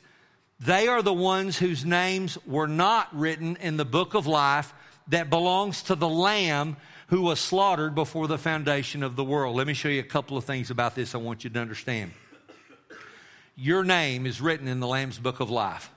They 0.60 0.88
are 0.88 1.02
the 1.02 1.14
ones 1.14 1.58
whose 1.58 1.86
names 1.86 2.38
were 2.46 2.68
not 2.68 3.08
written 3.18 3.58
in 3.62 3.78
the 3.78 3.86
book 3.86 4.14
of 4.14 4.28
life 4.28 4.74
that 5.08 5.30
belongs 5.30 5.84
to 5.84 5.96
the 5.96 6.10
Lamb 6.10 6.78
who 7.08 7.22
was 7.22 7.40
slaughtered 7.40 7.94
before 7.94 8.28
the 8.28 8.38
foundation 8.38 9.04
of 9.04 9.16
the 9.16 9.24
world. 9.24 9.56
Let 9.56 9.68
me 9.68 9.74
show 9.74 9.90
you 9.90 10.00
a 10.00 10.04
couple 10.04 10.38
of 10.38 10.46
things 10.46 10.72
about 10.72 10.96
this 10.96 11.14
I 11.14 11.20
want 11.20 11.44
you 11.44 11.50
to 11.52 11.60
understand. 11.60 12.12
Your 13.56 13.84
name 13.84 14.26
is 14.26 14.42
written 14.42 14.68
in 14.68 14.80
the 14.80 14.88
Lamb's 14.88 15.20
book 15.20 15.40
of 15.40 15.50
life. 15.50 15.92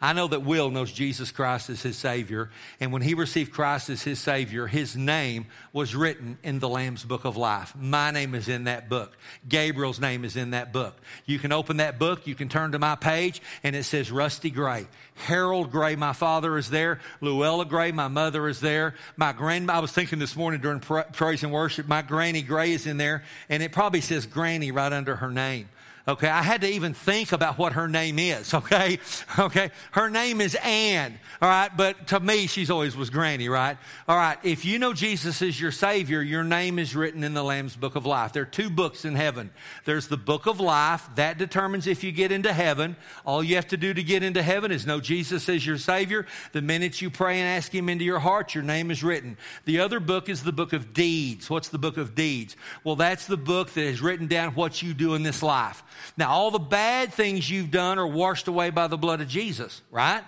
I 0.00 0.12
know 0.12 0.28
that 0.28 0.42
Will 0.42 0.70
knows 0.70 0.92
Jesus 0.92 1.30
Christ 1.30 1.70
as 1.70 1.82
his 1.82 1.96
Savior, 1.96 2.50
and 2.80 2.92
when 2.92 3.02
he 3.02 3.14
received 3.14 3.52
Christ 3.52 3.90
as 3.90 4.02
his 4.02 4.18
Savior, 4.18 4.66
his 4.66 4.96
name 4.96 5.46
was 5.72 5.94
written 5.94 6.38
in 6.42 6.58
the 6.58 6.68
Lamb's 6.68 7.04
Book 7.04 7.24
of 7.24 7.36
Life. 7.36 7.74
My 7.76 8.10
name 8.10 8.34
is 8.34 8.48
in 8.48 8.64
that 8.64 8.88
book. 8.88 9.16
Gabriel's 9.48 10.00
name 10.00 10.24
is 10.24 10.36
in 10.36 10.50
that 10.50 10.72
book. 10.72 10.96
You 11.26 11.38
can 11.38 11.52
open 11.52 11.78
that 11.78 11.98
book, 11.98 12.26
you 12.26 12.34
can 12.34 12.48
turn 12.48 12.72
to 12.72 12.78
my 12.78 12.96
page, 12.96 13.40
and 13.62 13.74
it 13.74 13.84
says 13.84 14.10
Rusty 14.10 14.50
Gray. 14.50 14.86
Harold 15.14 15.70
Gray, 15.70 15.96
my 15.96 16.12
father, 16.12 16.58
is 16.58 16.70
there. 16.70 17.00
Luella 17.20 17.64
Gray, 17.64 17.92
my 17.92 18.08
mother, 18.08 18.48
is 18.48 18.60
there. 18.60 18.94
My 19.16 19.32
grand, 19.32 19.70
I 19.70 19.78
was 19.78 19.92
thinking 19.92 20.18
this 20.18 20.36
morning 20.36 20.60
during 20.60 20.80
praise 20.80 21.42
and 21.42 21.52
worship, 21.52 21.86
my 21.86 22.02
Granny 22.02 22.42
Gray 22.42 22.72
is 22.72 22.86
in 22.86 22.96
there, 22.96 23.22
and 23.48 23.62
it 23.62 23.72
probably 23.72 24.00
says 24.00 24.26
Granny 24.26 24.70
right 24.70 24.92
under 24.92 25.16
her 25.16 25.30
name. 25.30 25.68
Okay, 26.06 26.28
I 26.28 26.42
had 26.42 26.60
to 26.60 26.68
even 26.68 26.92
think 26.92 27.32
about 27.32 27.56
what 27.56 27.72
her 27.72 27.88
name 27.88 28.18
is. 28.18 28.52
Okay, 28.64 28.98
okay, 29.38 29.70
her 29.90 30.08
name 30.08 30.40
is 30.40 30.54
Anne. 30.54 31.18
All 31.42 31.48
right, 31.48 31.74
but 31.76 32.06
to 32.08 32.20
me, 32.20 32.46
she's 32.46 32.70
always 32.70 32.96
was 32.96 33.10
Granny, 33.10 33.50
right? 33.50 33.76
All 34.08 34.16
right, 34.16 34.38
if 34.42 34.64
you 34.64 34.78
know 34.78 34.94
Jesus 34.94 35.42
is 35.42 35.60
your 35.60 35.70
Savior, 35.70 36.22
your 36.22 36.44
name 36.44 36.78
is 36.78 36.96
written 36.96 37.24
in 37.24 37.34
the 37.34 37.42
Lamb's 37.42 37.76
Book 37.76 37.94
of 37.94 38.06
Life. 38.06 38.32
There 38.32 38.44
are 38.44 38.46
two 38.46 38.70
books 38.70 39.04
in 39.04 39.16
heaven. 39.16 39.50
There's 39.84 40.08
the 40.08 40.16
Book 40.16 40.46
of 40.46 40.60
Life 40.60 41.06
that 41.16 41.36
determines 41.36 41.86
if 41.86 42.02
you 42.02 42.10
get 42.10 42.32
into 42.32 42.52
heaven. 42.52 42.96
All 43.26 43.44
you 43.44 43.56
have 43.56 43.68
to 43.68 43.76
do 43.76 43.92
to 43.92 44.02
get 44.02 44.22
into 44.22 44.42
heaven 44.42 44.72
is 44.72 44.86
know 44.86 45.00
Jesus 45.00 45.48
is 45.48 45.66
your 45.66 45.78
Savior. 45.78 46.26
The 46.52 46.62
minute 46.62 47.02
you 47.02 47.10
pray 47.10 47.40
and 47.40 47.48
ask 47.48 47.74
Him 47.74 47.90
into 47.90 48.04
your 48.04 48.18
heart, 48.18 48.54
your 48.54 48.64
name 48.64 48.90
is 48.90 49.04
written. 49.04 49.36
The 49.66 49.80
other 49.80 50.00
book 50.00 50.30
is 50.30 50.42
the 50.42 50.52
Book 50.52 50.72
of 50.72 50.94
Deeds. 50.94 51.50
What's 51.50 51.68
the 51.68 51.78
Book 51.78 51.98
of 51.98 52.14
Deeds? 52.14 52.56
Well, 52.82 52.96
that's 52.96 53.26
the 53.26 53.36
book 53.36 53.70
that 53.70 53.84
has 53.84 54.00
written 54.00 54.26
down 54.26 54.54
what 54.54 54.82
you 54.82 54.94
do 54.94 55.14
in 55.14 55.22
this 55.22 55.42
life. 55.42 55.82
Now, 56.16 56.30
all 56.30 56.50
the 56.50 56.58
bad 56.58 57.12
things 57.12 57.48
you've 57.48 57.70
done 57.70 57.98
are 57.98 58.06
washed 58.06 58.48
away 58.48 58.70
by 58.70 58.86
the 58.86 58.96
blood 58.96 59.20
of 59.20 59.28
Jesus, 59.28 59.82
right? 59.90 60.22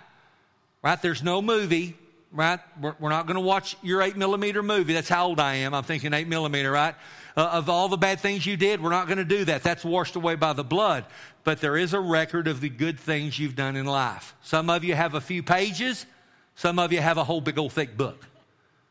Right? 0.82 1.00
There's 1.00 1.22
no 1.22 1.40
movie, 1.42 1.96
right? 2.32 2.60
We're, 2.80 2.94
we're 2.98 3.10
not 3.10 3.26
going 3.26 3.36
to 3.36 3.40
watch 3.40 3.76
your 3.82 4.02
eight 4.02 4.16
millimeter 4.16 4.62
movie. 4.62 4.92
That's 4.92 5.08
how 5.08 5.26
old 5.26 5.40
I 5.40 5.56
am. 5.56 5.74
I'm 5.74 5.84
thinking 5.84 6.12
eight 6.12 6.28
millimeter, 6.28 6.70
right? 6.70 6.94
Uh, 7.36 7.50
of 7.52 7.68
all 7.68 7.88
the 7.88 7.96
bad 7.96 8.20
things 8.20 8.46
you 8.46 8.56
did, 8.56 8.82
we're 8.82 8.90
not 8.90 9.06
going 9.06 9.18
to 9.18 9.24
do 9.24 9.44
that. 9.44 9.62
That's 9.62 9.84
washed 9.84 10.16
away 10.16 10.36
by 10.36 10.52
the 10.52 10.64
blood. 10.64 11.04
But 11.44 11.60
there 11.60 11.76
is 11.76 11.92
a 11.94 12.00
record 12.00 12.48
of 12.48 12.60
the 12.60 12.68
good 12.68 12.98
things 12.98 13.38
you've 13.38 13.56
done 13.56 13.76
in 13.76 13.86
life. 13.86 14.34
Some 14.42 14.70
of 14.70 14.84
you 14.84 14.94
have 14.94 15.14
a 15.14 15.20
few 15.20 15.42
pages, 15.42 16.06
some 16.54 16.78
of 16.78 16.92
you 16.92 17.00
have 17.00 17.18
a 17.18 17.24
whole 17.24 17.40
big 17.40 17.58
old 17.58 17.72
thick 17.72 17.96
book. 17.96 18.26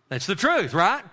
That's 0.10 0.28
the 0.28 0.36
truth, 0.36 0.74
right? 0.74 1.04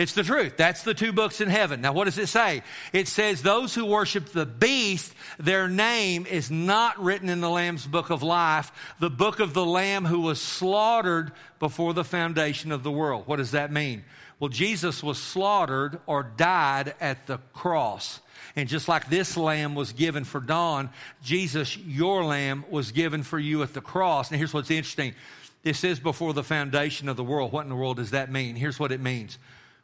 It's 0.00 0.14
the 0.14 0.22
truth. 0.22 0.56
That's 0.56 0.82
the 0.82 0.94
two 0.94 1.12
books 1.12 1.42
in 1.42 1.50
heaven. 1.50 1.82
Now, 1.82 1.92
what 1.92 2.06
does 2.06 2.16
it 2.16 2.28
say? 2.28 2.62
It 2.94 3.06
says, 3.06 3.42
Those 3.42 3.74
who 3.74 3.84
worship 3.84 4.30
the 4.30 4.46
beast, 4.46 5.12
their 5.38 5.68
name 5.68 6.24
is 6.24 6.50
not 6.50 6.98
written 6.98 7.28
in 7.28 7.42
the 7.42 7.50
Lamb's 7.50 7.86
book 7.86 8.08
of 8.08 8.22
life, 8.22 8.72
the 8.98 9.10
book 9.10 9.40
of 9.40 9.52
the 9.52 9.66
Lamb 9.66 10.06
who 10.06 10.20
was 10.20 10.40
slaughtered 10.40 11.32
before 11.58 11.92
the 11.92 12.02
foundation 12.02 12.72
of 12.72 12.82
the 12.82 12.90
world. 12.90 13.26
What 13.26 13.36
does 13.36 13.50
that 13.50 13.70
mean? 13.70 14.02
Well, 14.38 14.48
Jesus 14.48 15.02
was 15.02 15.18
slaughtered 15.18 16.00
or 16.06 16.22
died 16.22 16.94
at 16.98 17.26
the 17.26 17.36
cross. 17.52 18.20
And 18.56 18.70
just 18.70 18.88
like 18.88 19.10
this 19.10 19.36
lamb 19.36 19.74
was 19.74 19.92
given 19.92 20.24
for 20.24 20.40
Don, 20.40 20.88
Jesus, 21.22 21.76
your 21.76 22.24
lamb, 22.24 22.64
was 22.70 22.90
given 22.90 23.22
for 23.22 23.38
you 23.38 23.62
at 23.62 23.74
the 23.74 23.82
cross. 23.82 24.30
And 24.30 24.38
here's 24.38 24.54
what's 24.54 24.70
interesting. 24.70 25.14
It 25.62 25.76
says 25.76 26.00
before 26.00 26.32
the 26.32 26.42
foundation 26.42 27.10
of 27.10 27.18
the 27.18 27.22
world. 27.24 27.52
What 27.52 27.64
in 27.64 27.68
the 27.68 27.76
world 27.76 27.98
does 27.98 28.12
that 28.12 28.32
mean? 28.32 28.56
Here's 28.56 28.80
what 28.80 28.92
it 28.92 29.00
means 29.00 29.36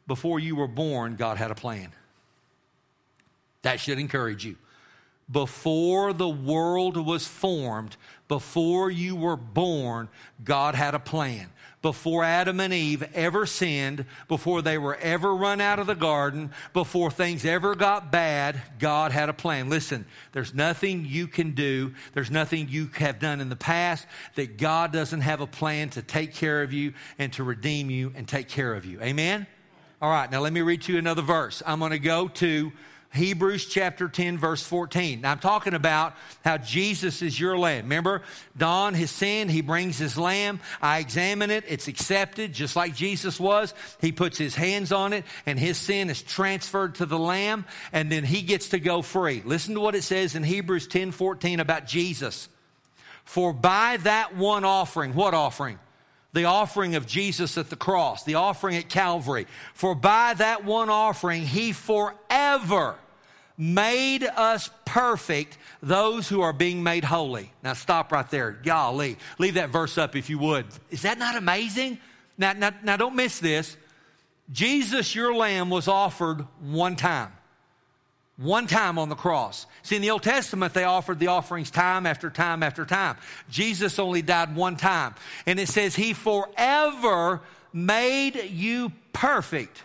before 0.07 0.39
you 0.39 0.55
were 0.55 0.67
born, 0.67 1.15
God 1.15 1.37
had 1.37 1.51
a 1.51 1.55
plan. 1.55 1.91
That 3.61 3.79
should 3.79 3.99
encourage 3.99 4.45
you. 4.45 4.55
Before 5.29 6.13
the 6.13 6.29
world 6.29 6.95
was 6.95 7.27
formed, 7.27 7.97
before 8.29 8.89
you 8.89 9.15
were 9.15 9.35
born, 9.35 10.07
God 10.43 10.73
had 10.73 10.95
a 10.95 10.99
plan. 10.99 11.49
Before 11.81 12.23
Adam 12.23 12.59
and 12.59 12.73
Eve 12.73 13.03
ever 13.13 13.45
sinned, 13.45 14.05
before 14.27 14.61
they 14.61 14.77
were 14.77 14.95
ever 14.95 15.35
run 15.35 15.61
out 15.61 15.79
of 15.79 15.87
the 15.87 15.95
garden, 15.95 16.51
before 16.73 17.11
things 17.11 17.45
ever 17.45 17.75
got 17.75 18.11
bad, 18.11 18.61
God 18.79 19.11
had 19.11 19.29
a 19.29 19.33
plan. 19.33 19.69
Listen, 19.69 20.05
there's 20.31 20.53
nothing 20.53 21.05
you 21.05 21.27
can 21.27 21.51
do, 21.51 21.93
there's 22.13 22.31
nothing 22.31 22.67
you 22.69 22.89
have 22.95 23.19
done 23.19 23.41
in 23.41 23.49
the 23.49 23.55
past 23.55 24.07
that 24.35 24.57
God 24.57 24.91
doesn't 24.91 25.21
have 25.21 25.41
a 25.41 25.47
plan 25.47 25.89
to 25.91 26.01
take 26.01 26.33
care 26.33 26.63
of 26.63 26.73
you 26.73 26.93
and 27.19 27.31
to 27.33 27.43
redeem 27.43 27.89
you 27.89 28.11
and 28.15 28.27
take 28.27 28.47
care 28.47 28.73
of 28.73 28.85
you. 28.85 29.01
Amen? 29.01 29.45
All 29.99 30.11
right, 30.11 30.29
now 30.29 30.41
let 30.41 30.53
me 30.53 30.61
read 30.61 30.87
you 30.87 30.99
another 30.99 31.23
verse. 31.23 31.63
I'm 31.65 31.79
going 31.79 31.89
to 31.89 31.97
go 31.97 32.27
to 32.27 32.71
Hebrews 33.15 33.65
chapter 33.65 34.07
10, 34.07 34.37
verse 34.37 34.61
14. 34.61 35.21
Now, 35.21 35.31
I'm 35.31 35.39
talking 35.39 35.73
about 35.73 36.15
how 36.45 36.59
Jesus 36.59 37.23
is 37.23 37.39
your 37.39 37.57
lamb. 37.57 37.85
Remember, 37.85 38.21
Don 38.55 38.93
has 38.93 39.09
sinned. 39.09 39.49
He 39.49 39.61
brings 39.61 39.97
his 39.97 40.15
lamb. 40.15 40.59
I 40.83 40.99
examine 40.99 41.49
it. 41.49 41.63
It's 41.67 41.87
accepted, 41.87 42.53
just 42.53 42.75
like 42.75 42.93
Jesus 42.93 43.39
was. 43.39 43.73
He 43.99 44.11
puts 44.11 44.37
his 44.37 44.53
hands 44.53 44.91
on 44.91 45.13
it, 45.13 45.25
and 45.47 45.57
his 45.57 45.77
sin 45.77 46.11
is 46.11 46.21
transferred 46.21 46.93
to 46.95 47.07
the 47.07 47.17
lamb, 47.17 47.65
and 47.91 48.11
then 48.11 48.23
he 48.23 48.43
gets 48.43 48.69
to 48.69 48.79
go 48.79 49.01
free. 49.01 49.41
Listen 49.45 49.73
to 49.73 49.81
what 49.81 49.95
it 49.95 50.03
says 50.03 50.35
in 50.35 50.43
Hebrews 50.43 50.85
10, 50.85 51.11
14 51.11 51.59
about 51.59 51.87
Jesus. 51.87 52.49
For 53.25 53.51
by 53.51 53.97
that 54.03 54.35
one 54.35 54.63
offering, 54.63 55.15
what 55.15 55.33
offering? 55.33 55.79
The 56.37 56.45
offering 56.45 56.95
of 56.95 57.07
Jesus 57.07 57.57
at 57.57 57.69
the 57.69 57.75
cross, 57.75 58.23
the 58.23 58.35
offering 58.35 58.77
at 58.77 58.87
Calvary. 58.87 59.47
For 59.73 59.95
by 59.95 60.35
that 60.35 60.63
one 60.63 60.89
offering, 60.89 61.41
he 61.41 61.71
forever 61.73 62.95
made 63.57 64.23
us 64.23 64.69
perfect, 64.85 65.57
those 65.81 66.29
who 66.29 66.41
are 66.41 66.53
being 66.53 66.83
made 66.83 67.03
holy. 67.03 67.51
Now 67.63 67.73
stop 67.73 68.11
right 68.11 68.29
there. 68.29 68.51
Golly. 68.51 69.17
Leave 69.39 69.55
that 69.55 69.71
verse 69.71 69.97
up 69.97 70.15
if 70.15 70.29
you 70.29 70.37
would. 70.37 70.67
Is 70.91 71.01
that 71.01 71.17
not 71.17 71.35
amazing? 71.35 71.97
Now, 72.37 72.53
now, 72.53 72.69
now 72.83 72.97
don't 72.97 73.15
miss 73.15 73.39
this. 73.39 73.75
Jesus, 74.51 75.15
your 75.15 75.33
lamb, 75.33 75.71
was 75.71 75.87
offered 75.87 76.45
one 76.61 76.95
time 76.95 77.31
one 78.37 78.67
time 78.67 78.99
on 78.99 79.09
the 79.09 79.15
cross. 79.15 79.65
See, 79.81 79.95
in 79.95 80.01
the 80.01 80.11
Old 80.11 80.23
Testament, 80.23 80.73
they 80.73 80.83
offered 80.83 81.19
the 81.19 81.27
offerings 81.27 81.71
time 81.71 82.05
after 82.05 82.29
time 82.29 82.63
after 82.63 82.85
time. 82.85 83.17
Jesus 83.49 83.99
only 83.99 84.21
died 84.21 84.55
one 84.55 84.77
time. 84.77 85.15
And 85.45 85.59
it 85.59 85.67
says, 85.67 85.95
He 85.95 86.13
forever 86.13 87.41
made 87.73 88.35
you 88.51 88.91
perfect. 89.11 89.83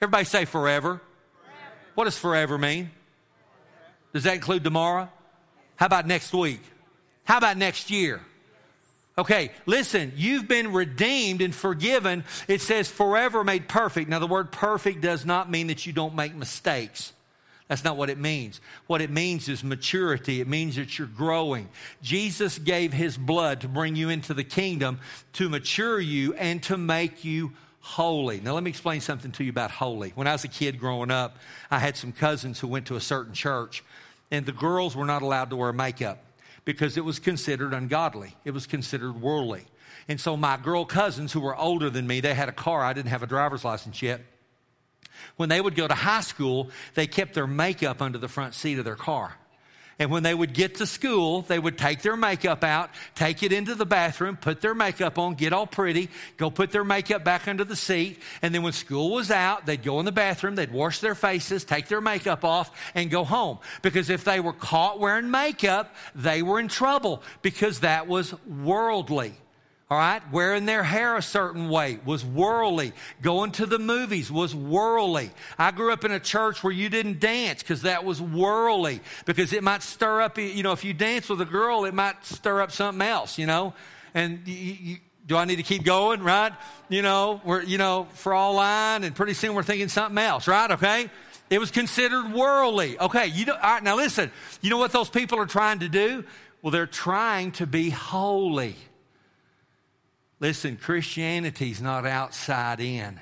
Everybody 0.00 0.24
say 0.24 0.44
forever. 0.44 1.00
forever. 1.00 1.00
What 1.94 2.04
does 2.04 2.18
forever 2.18 2.58
mean? 2.58 2.90
Does 4.12 4.24
that 4.24 4.34
include 4.34 4.64
tomorrow? 4.64 5.08
How 5.76 5.86
about 5.86 6.06
next 6.06 6.32
week? 6.32 6.60
How 7.24 7.38
about 7.38 7.56
next 7.56 7.90
year? 7.90 8.20
Okay, 9.16 9.50
listen, 9.66 10.12
you've 10.16 10.46
been 10.46 10.72
redeemed 10.72 11.42
and 11.42 11.52
forgiven. 11.54 12.24
It 12.46 12.60
says 12.60 12.88
forever 12.88 13.42
made 13.42 13.68
perfect. 13.68 14.08
Now, 14.08 14.20
the 14.20 14.28
word 14.28 14.52
perfect 14.52 15.00
does 15.00 15.26
not 15.26 15.50
mean 15.50 15.66
that 15.68 15.86
you 15.86 15.92
don't 15.92 16.14
make 16.14 16.34
mistakes. 16.34 17.12
That's 17.68 17.84
not 17.84 17.98
what 17.98 18.08
it 18.08 18.18
means. 18.18 18.62
What 18.86 19.02
it 19.02 19.10
means 19.10 19.48
is 19.48 19.62
maturity. 19.62 20.40
It 20.40 20.48
means 20.48 20.76
that 20.76 20.98
you're 20.98 21.06
growing. 21.06 21.68
Jesus 22.02 22.58
gave 22.58 22.94
his 22.94 23.18
blood 23.18 23.60
to 23.60 23.68
bring 23.68 23.94
you 23.94 24.08
into 24.08 24.32
the 24.32 24.44
kingdom, 24.44 25.00
to 25.34 25.50
mature 25.50 26.00
you, 26.00 26.32
and 26.34 26.62
to 26.64 26.78
make 26.78 27.24
you 27.24 27.52
holy. 27.80 28.40
Now, 28.40 28.54
let 28.54 28.62
me 28.62 28.70
explain 28.70 29.02
something 29.02 29.32
to 29.32 29.44
you 29.44 29.50
about 29.50 29.70
holy. 29.70 30.12
When 30.14 30.26
I 30.26 30.32
was 30.32 30.44
a 30.44 30.48
kid 30.48 30.80
growing 30.80 31.10
up, 31.10 31.36
I 31.70 31.78
had 31.78 31.96
some 31.96 32.12
cousins 32.12 32.58
who 32.58 32.68
went 32.68 32.86
to 32.86 32.96
a 32.96 33.00
certain 33.00 33.34
church, 33.34 33.84
and 34.30 34.46
the 34.46 34.52
girls 34.52 34.96
were 34.96 35.06
not 35.06 35.20
allowed 35.20 35.50
to 35.50 35.56
wear 35.56 35.72
makeup 35.72 36.24
because 36.64 36.96
it 36.96 37.04
was 37.04 37.18
considered 37.18 37.74
ungodly, 37.74 38.34
it 38.44 38.52
was 38.52 38.66
considered 38.66 39.20
worldly. 39.20 39.64
And 40.06 40.18
so, 40.18 40.38
my 40.38 40.56
girl 40.56 40.86
cousins 40.86 41.32
who 41.32 41.40
were 41.40 41.56
older 41.56 41.90
than 41.90 42.06
me, 42.06 42.20
they 42.20 42.32
had 42.32 42.48
a 42.48 42.52
car. 42.52 42.82
I 42.82 42.94
didn't 42.94 43.10
have 43.10 43.22
a 43.22 43.26
driver's 43.26 43.62
license 43.62 44.00
yet 44.00 44.22
when 45.36 45.48
they 45.48 45.60
would 45.60 45.74
go 45.74 45.88
to 45.88 45.94
high 45.94 46.20
school, 46.20 46.70
they 46.94 47.06
kept 47.06 47.34
their 47.34 47.46
makeup 47.46 48.02
under 48.02 48.18
the 48.18 48.28
front 48.28 48.54
seat 48.54 48.78
of 48.78 48.84
their 48.84 48.96
car. 48.96 49.34
And 50.00 50.12
when 50.12 50.22
they 50.22 50.34
would 50.34 50.54
get 50.54 50.76
to 50.76 50.86
school, 50.86 51.42
they 51.42 51.58
would 51.58 51.76
take 51.76 52.02
their 52.02 52.16
makeup 52.16 52.62
out, 52.62 52.90
take 53.16 53.42
it 53.42 53.52
into 53.52 53.74
the 53.74 53.84
bathroom, 53.84 54.36
put 54.36 54.60
their 54.60 54.74
makeup 54.74 55.18
on, 55.18 55.34
get 55.34 55.52
all 55.52 55.66
pretty, 55.66 56.08
go 56.36 56.50
put 56.50 56.70
their 56.70 56.84
makeup 56.84 57.24
back 57.24 57.48
under 57.48 57.64
the 57.64 57.74
seat. 57.74 58.22
And 58.40 58.54
then 58.54 58.62
when 58.62 58.72
school 58.72 59.10
was 59.10 59.32
out, 59.32 59.66
they'd 59.66 59.82
go 59.82 59.98
in 59.98 60.04
the 60.04 60.12
bathroom, 60.12 60.54
they'd 60.54 60.72
wash 60.72 61.00
their 61.00 61.16
faces, 61.16 61.64
take 61.64 61.88
their 61.88 62.00
makeup 62.00 62.44
off, 62.44 62.70
and 62.94 63.10
go 63.10 63.24
home. 63.24 63.58
Because 63.82 64.08
if 64.08 64.22
they 64.22 64.38
were 64.38 64.52
caught 64.52 65.00
wearing 65.00 65.32
makeup, 65.32 65.92
they 66.14 66.42
were 66.42 66.60
in 66.60 66.68
trouble 66.68 67.22
because 67.42 67.80
that 67.80 68.06
was 68.06 68.32
worldly. 68.46 69.34
All 69.90 69.96
right, 69.96 70.20
wearing 70.30 70.66
their 70.66 70.82
hair 70.82 71.16
a 71.16 71.22
certain 71.22 71.70
way 71.70 71.98
was 72.04 72.22
worldly. 72.22 72.92
Going 73.22 73.52
to 73.52 73.64
the 73.64 73.78
movies 73.78 74.30
was 74.30 74.54
worldly. 74.54 75.30
I 75.58 75.70
grew 75.70 75.94
up 75.94 76.04
in 76.04 76.12
a 76.12 76.20
church 76.20 76.62
where 76.62 76.72
you 76.72 76.90
didn't 76.90 77.20
dance 77.20 77.62
because 77.62 77.82
that 77.82 78.04
was 78.04 78.20
worldly. 78.20 79.00
Because 79.24 79.54
it 79.54 79.64
might 79.64 79.82
stir 79.82 80.20
up, 80.20 80.36
you 80.36 80.62
know, 80.62 80.72
if 80.72 80.84
you 80.84 80.92
dance 80.92 81.30
with 81.30 81.40
a 81.40 81.46
girl, 81.46 81.86
it 81.86 81.94
might 81.94 82.22
stir 82.26 82.60
up 82.60 82.70
something 82.70 83.00
else, 83.00 83.38
you 83.38 83.46
know. 83.46 83.72
And 84.12 84.46
you, 84.46 84.54
you, 84.54 84.96
do 85.24 85.38
I 85.38 85.46
need 85.46 85.56
to 85.56 85.62
keep 85.62 85.84
going, 85.84 86.22
right? 86.22 86.52
You 86.90 87.00
know, 87.00 87.40
we're, 87.42 87.62
you 87.62 87.78
know, 87.78 88.08
for 88.12 88.34
all 88.34 88.56
line 88.56 89.04
and 89.04 89.16
pretty 89.16 89.32
soon 89.32 89.54
we're 89.54 89.62
thinking 89.62 89.88
something 89.88 90.18
else, 90.18 90.46
right? 90.46 90.70
Okay. 90.70 91.08
It 91.48 91.58
was 91.58 91.70
considered 91.70 92.34
worldly. 92.34 92.98
Okay, 92.98 93.28
you 93.28 93.46
know, 93.46 93.54
all 93.54 93.60
right, 93.60 93.82
now 93.82 93.96
listen, 93.96 94.30
you 94.60 94.68
know 94.68 94.76
what 94.76 94.92
those 94.92 95.08
people 95.08 95.38
are 95.38 95.46
trying 95.46 95.78
to 95.78 95.88
do? 95.88 96.24
Well, 96.60 96.72
they're 96.72 96.86
trying 96.86 97.52
to 97.52 97.66
be 97.66 97.88
holy. 97.88 98.76
Listen, 100.40 100.76
Christianity's 100.76 101.80
not 101.80 102.06
outside 102.06 102.80
in, 102.80 103.20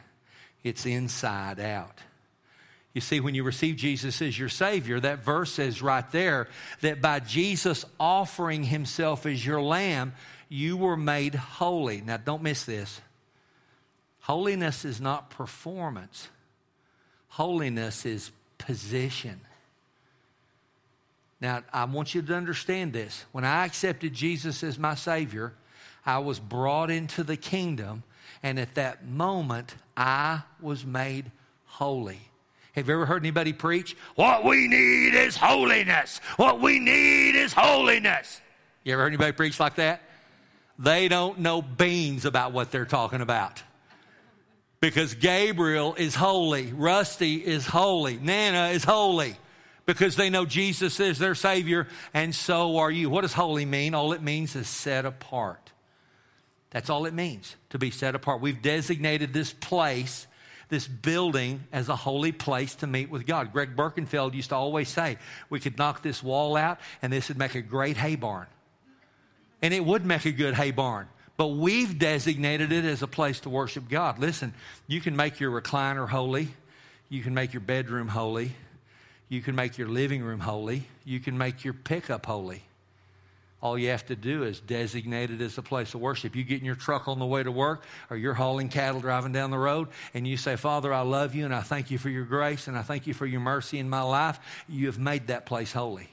it's 0.62 0.86
inside 0.86 1.60
out. 1.60 1.98
You 2.92 3.00
see, 3.02 3.20
when 3.20 3.34
you 3.34 3.44
receive 3.44 3.76
Jesus 3.76 4.22
as 4.22 4.38
your 4.38 4.48
Savior, 4.48 4.98
that 5.00 5.22
verse 5.22 5.52
says 5.52 5.82
right 5.82 6.10
there 6.12 6.48
that 6.80 7.02
by 7.02 7.20
Jesus 7.20 7.84
offering 8.00 8.64
Himself 8.64 9.26
as 9.26 9.44
your 9.44 9.60
Lamb, 9.60 10.14
you 10.48 10.78
were 10.78 10.96
made 10.96 11.34
holy. 11.34 12.00
Now, 12.00 12.16
don't 12.16 12.42
miss 12.42 12.64
this. 12.64 13.00
Holiness 14.20 14.84
is 14.84 15.00
not 15.00 15.30
performance, 15.30 16.28
holiness 17.28 18.06
is 18.06 18.32
position. 18.58 19.40
Now, 21.38 21.62
I 21.72 21.84
want 21.84 22.14
you 22.14 22.22
to 22.22 22.34
understand 22.34 22.94
this. 22.94 23.26
When 23.30 23.44
I 23.44 23.66
accepted 23.66 24.14
Jesus 24.14 24.64
as 24.64 24.78
my 24.78 24.94
Savior, 24.94 25.52
I 26.06 26.20
was 26.20 26.38
brought 26.38 26.90
into 26.90 27.24
the 27.24 27.36
kingdom, 27.36 28.04
and 28.42 28.58
at 28.58 28.76
that 28.76 29.04
moment, 29.06 29.74
I 29.96 30.42
was 30.60 30.86
made 30.86 31.32
holy. 31.64 32.20
Have 32.72 32.88
you 32.88 32.94
ever 32.94 33.06
heard 33.06 33.22
anybody 33.22 33.52
preach? 33.52 33.96
What 34.14 34.44
we 34.44 34.68
need 34.68 35.14
is 35.14 35.36
holiness. 35.36 36.20
What 36.36 36.60
we 36.60 36.78
need 36.78 37.34
is 37.34 37.52
holiness. 37.52 38.40
You 38.84 38.92
ever 38.92 39.02
heard 39.02 39.08
anybody 39.08 39.32
preach 39.32 39.58
like 39.58 39.76
that? 39.76 40.02
They 40.78 41.08
don't 41.08 41.40
know 41.40 41.62
beans 41.62 42.24
about 42.24 42.52
what 42.52 42.70
they're 42.70 42.84
talking 42.84 43.22
about. 43.22 43.62
Because 44.78 45.14
Gabriel 45.14 45.94
is 45.94 46.14
holy, 46.14 46.72
Rusty 46.72 47.36
is 47.36 47.66
holy, 47.66 48.18
Nana 48.18 48.68
is 48.68 48.84
holy. 48.84 49.36
Because 49.86 50.16
they 50.16 50.30
know 50.30 50.44
Jesus 50.44 51.00
is 51.00 51.18
their 51.18 51.34
Savior, 51.34 51.88
and 52.12 52.34
so 52.34 52.76
are 52.76 52.90
you. 52.90 53.08
What 53.08 53.22
does 53.22 53.32
holy 53.32 53.64
mean? 53.64 53.94
All 53.94 54.12
it 54.12 54.22
means 54.22 54.54
is 54.54 54.68
set 54.68 55.06
apart. 55.06 55.72
That's 56.70 56.90
all 56.90 57.06
it 57.06 57.14
means 57.14 57.56
to 57.70 57.78
be 57.78 57.90
set 57.90 58.14
apart. 58.14 58.40
We've 58.40 58.60
designated 58.60 59.32
this 59.32 59.52
place 59.52 60.26
this 60.68 60.88
building 60.88 61.64
as 61.72 61.88
a 61.88 61.96
holy 61.96 62.32
place 62.32 62.74
to 62.76 62.86
meet 62.86 63.10
with 63.10 63.26
God. 63.26 63.52
Greg 63.52 63.76
Birkenfeld 63.76 64.34
used 64.34 64.50
to 64.50 64.56
always 64.56 64.88
say, 64.88 65.18
we 65.48 65.60
could 65.60 65.78
knock 65.78 66.02
this 66.02 66.22
wall 66.22 66.56
out 66.56 66.78
and 67.02 67.12
this 67.12 67.28
would 67.28 67.38
make 67.38 67.54
a 67.54 67.62
great 67.62 67.96
hay 67.96 68.16
barn. 68.16 68.46
And 69.62 69.72
it 69.72 69.84
would 69.84 70.04
make 70.04 70.24
a 70.24 70.32
good 70.32 70.54
hay 70.54 70.72
barn. 70.72 71.08
But 71.36 71.48
we've 71.48 71.98
designated 71.98 72.72
it 72.72 72.84
as 72.84 73.02
a 73.02 73.06
place 73.06 73.40
to 73.40 73.50
worship 73.50 73.88
God. 73.88 74.18
Listen, 74.18 74.54
you 74.86 75.00
can 75.00 75.16
make 75.16 75.38
your 75.38 75.60
recliner 75.60 76.08
holy. 76.08 76.48
You 77.08 77.22
can 77.22 77.34
make 77.34 77.52
your 77.52 77.60
bedroom 77.60 78.08
holy. 78.08 78.52
You 79.28 79.42
can 79.42 79.54
make 79.54 79.78
your 79.78 79.88
living 79.88 80.22
room 80.22 80.40
holy. 80.40 80.86
You 81.04 81.20
can 81.20 81.36
make 81.36 81.64
your 81.64 81.74
pickup 81.74 82.26
holy. 82.26 82.62
All 83.62 83.78
you 83.78 83.88
have 83.88 84.06
to 84.06 84.16
do 84.16 84.42
is 84.42 84.60
designate 84.60 85.30
it 85.30 85.40
as 85.40 85.56
a 85.56 85.62
place 85.62 85.94
of 85.94 86.00
worship. 86.00 86.36
You 86.36 86.44
get 86.44 86.60
in 86.60 86.66
your 86.66 86.74
truck 86.74 87.08
on 87.08 87.18
the 87.18 87.26
way 87.26 87.42
to 87.42 87.50
work, 87.50 87.84
or 88.10 88.16
you're 88.16 88.34
hauling 88.34 88.68
cattle 88.68 89.00
driving 89.00 89.32
down 89.32 89.50
the 89.50 89.58
road, 89.58 89.88
and 90.12 90.28
you 90.28 90.36
say, 90.36 90.56
Father, 90.56 90.92
I 90.92 91.00
love 91.00 91.34
you, 91.34 91.46
and 91.46 91.54
I 91.54 91.62
thank 91.62 91.90
you 91.90 91.96
for 91.96 92.10
your 92.10 92.24
grace, 92.24 92.68
and 92.68 92.76
I 92.76 92.82
thank 92.82 93.06
you 93.06 93.14
for 93.14 93.26
your 93.26 93.40
mercy 93.40 93.78
in 93.78 93.88
my 93.88 94.02
life. 94.02 94.38
You 94.68 94.86
have 94.86 94.98
made 94.98 95.28
that 95.28 95.46
place 95.46 95.72
holy. 95.72 96.08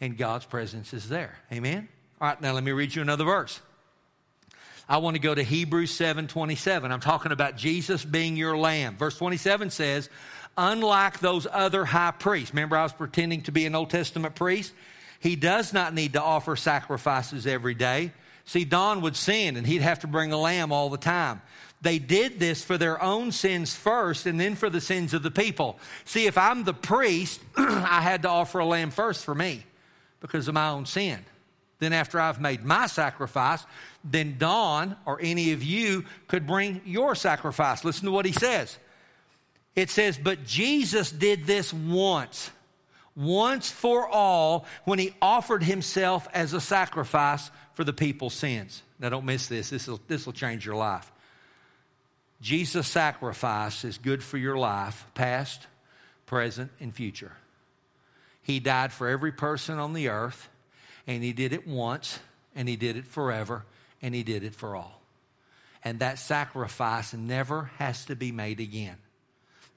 And 0.00 0.16
God's 0.16 0.46
presence 0.46 0.94
is 0.94 1.08
there. 1.08 1.38
Amen? 1.52 1.88
All 2.20 2.28
right, 2.28 2.40
now 2.40 2.52
let 2.52 2.64
me 2.64 2.72
read 2.72 2.94
you 2.94 3.02
another 3.02 3.24
verse. 3.24 3.60
I 4.88 4.98
want 4.98 5.16
to 5.16 5.20
go 5.20 5.34
to 5.34 5.42
Hebrews 5.42 5.90
7 5.92 6.28
27. 6.28 6.92
I'm 6.92 7.00
talking 7.00 7.32
about 7.32 7.56
Jesus 7.56 8.04
being 8.04 8.36
your 8.36 8.56
lamb. 8.56 8.96
Verse 8.96 9.16
27 9.16 9.70
says, 9.70 10.08
Unlike 10.56 11.20
those 11.20 11.46
other 11.50 11.84
high 11.84 12.12
priests, 12.12 12.52
remember 12.52 12.76
I 12.76 12.82
was 12.82 12.92
pretending 12.92 13.42
to 13.42 13.52
be 13.52 13.66
an 13.66 13.74
Old 13.74 13.90
Testament 13.90 14.34
priest? 14.34 14.72
He 15.24 15.36
does 15.36 15.72
not 15.72 15.94
need 15.94 16.12
to 16.12 16.22
offer 16.22 16.54
sacrifices 16.54 17.46
every 17.46 17.72
day. 17.72 18.12
See, 18.44 18.66
Don 18.66 19.00
would 19.00 19.16
sin 19.16 19.56
and 19.56 19.66
he'd 19.66 19.80
have 19.80 20.00
to 20.00 20.06
bring 20.06 20.34
a 20.34 20.36
lamb 20.36 20.70
all 20.70 20.90
the 20.90 20.98
time. 20.98 21.40
They 21.80 21.98
did 21.98 22.38
this 22.38 22.62
for 22.62 22.76
their 22.76 23.02
own 23.02 23.32
sins 23.32 23.74
first 23.74 24.26
and 24.26 24.38
then 24.38 24.54
for 24.54 24.68
the 24.68 24.82
sins 24.82 25.14
of 25.14 25.22
the 25.22 25.30
people. 25.30 25.78
See, 26.04 26.26
if 26.26 26.36
I'm 26.36 26.64
the 26.64 26.74
priest, 26.74 27.40
I 27.56 28.02
had 28.02 28.20
to 28.22 28.28
offer 28.28 28.58
a 28.58 28.66
lamb 28.66 28.90
first 28.90 29.24
for 29.24 29.34
me 29.34 29.64
because 30.20 30.46
of 30.46 30.52
my 30.52 30.68
own 30.68 30.84
sin. 30.84 31.24
Then, 31.78 31.94
after 31.94 32.20
I've 32.20 32.40
made 32.40 32.62
my 32.62 32.86
sacrifice, 32.86 33.64
then 34.04 34.36
Don 34.38 34.94
or 35.06 35.18
any 35.22 35.52
of 35.52 35.62
you 35.62 36.04
could 36.28 36.46
bring 36.46 36.82
your 36.84 37.14
sacrifice. 37.14 37.82
Listen 37.82 38.04
to 38.04 38.12
what 38.12 38.26
he 38.26 38.32
says. 38.32 38.76
It 39.74 39.88
says, 39.88 40.18
But 40.18 40.44
Jesus 40.44 41.10
did 41.10 41.46
this 41.46 41.72
once 41.72 42.50
once 43.16 43.70
for 43.70 44.08
all 44.08 44.66
when 44.84 44.98
he 44.98 45.14
offered 45.22 45.62
himself 45.62 46.26
as 46.34 46.52
a 46.52 46.60
sacrifice 46.60 47.50
for 47.74 47.84
the 47.84 47.92
people's 47.92 48.34
sins. 48.34 48.82
Now, 48.98 49.08
don't 49.08 49.24
miss 49.24 49.46
this. 49.46 49.70
This 49.70 49.86
will, 50.26 50.32
change 50.32 50.66
your 50.66 50.76
life. 50.76 51.10
Jesus' 52.40 52.88
sacrifice 52.88 53.84
is 53.84 53.98
good 53.98 54.22
for 54.22 54.38
your 54.38 54.56
life, 54.56 55.06
past, 55.14 55.66
present, 56.26 56.70
and 56.80 56.94
future. 56.94 57.32
He 58.42 58.60
died 58.60 58.92
for 58.92 59.08
every 59.08 59.32
person 59.32 59.78
on 59.78 59.92
the 59.92 60.08
earth, 60.08 60.48
and 61.06 61.22
he 61.22 61.32
did 61.32 61.52
it 61.52 61.66
once, 61.66 62.18
and 62.54 62.68
he 62.68 62.76
did 62.76 62.96
it 62.96 63.06
forever, 63.06 63.64
and 64.02 64.14
he 64.14 64.22
did 64.22 64.44
it 64.44 64.54
for 64.54 64.76
all. 64.76 65.00
And 65.82 66.00
that 66.00 66.18
sacrifice 66.18 67.14
never 67.14 67.70
has 67.78 68.04
to 68.06 68.16
be 68.16 68.32
made 68.32 68.60
again. 68.60 68.96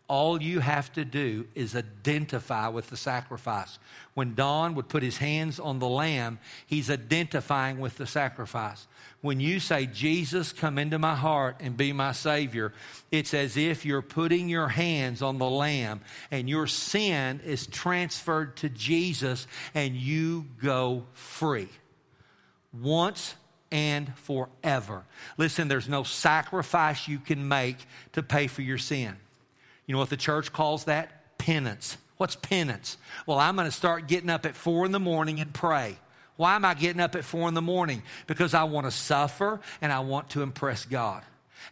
All 0.07 0.41
you 0.41 0.61
have 0.61 0.93
to 0.93 1.03
do 1.03 1.47
is 1.53 1.75
identify 1.75 2.69
with 2.69 2.89
the 2.89 2.95
sacrifice. 2.95 3.77
When 4.13 4.35
Don 4.35 4.73
would 4.75 4.87
put 4.87 5.03
his 5.03 5.17
hands 5.17 5.59
on 5.59 5.79
the 5.79 5.87
lamb, 5.87 6.39
he's 6.65 6.89
identifying 6.89 7.79
with 7.79 7.97
the 7.97 8.07
sacrifice. 8.07 8.87
When 9.19 9.41
you 9.41 9.59
say, 9.59 9.85
Jesus, 9.85 10.53
come 10.53 10.77
into 10.77 10.97
my 10.97 11.15
heart 11.15 11.57
and 11.59 11.75
be 11.75 11.91
my 11.91 12.13
Savior, 12.13 12.71
it's 13.11 13.33
as 13.33 13.57
if 13.57 13.85
you're 13.85 14.01
putting 14.01 14.47
your 14.47 14.69
hands 14.69 15.21
on 15.21 15.39
the 15.39 15.49
lamb 15.49 15.99
and 16.31 16.47
your 16.47 16.67
sin 16.67 17.41
is 17.43 17.67
transferred 17.67 18.55
to 18.57 18.69
Jesus 18.69 19.45
and 19.75 19.93
you 19.93 20.45
go 20.63 21.03
free. 21.13 21.69
Once 22.71 23.35
and 23.71 24.15
forever. 24.19 25.03
Listen, 25.37 25.67
there's 25.67 25.89
no 25.89 26.03
sacrifice 26.03 27.09
you 27.09 27.19
can 27.19 27.47
make 27.47 27.77
to 28.13 28.23
pay 28.23 28.47
for 28.47 28.61
your 28.61 28.77
sin. 28.77 29.17
You 29.87 29.93
know 29.93 29.99
what 29.99 30.09
the 30.09 30.17
church 30.17 30.53
calls 30.53 30.85
that? 30.85 31.37
Penance. 31.37 31.97
What's 32.17 32.35
penance? 32.35 32.97
Well, 33.25 33.39
I'm 33.39 33.55
going 33.55 33.67
to 33.67 33.71
start 33.71 34.07
getting 34.07 34.29
up 34.29 34.45
at 34.45 34.55
four 34.55 34.85
in 34.85 34.91
the 34.91 34.99
morning 34.99 35.39
and 35.39 35.53
pray. 35.53 35.97
Why 36.35 36.55
am 36.55 36.65
I 36.65 36.73
getting 36.73 37.01
up 37.01 37.15
at 37.15 37.23
four 37.23 37.47
in 37.47 37.53
the 37.53 37.61
morning? 37.61 38.03
Because 38.27 38.53
I 38.53 38.65
want 38.65 38.85
to 38.85 38.91
suffer 38.91 39.59
and 39.81 39.91
I 39.91 40.01
want 40.01 40.31
to 40.31 40.43
impress 40.43 40.85
God. 40.85 41.23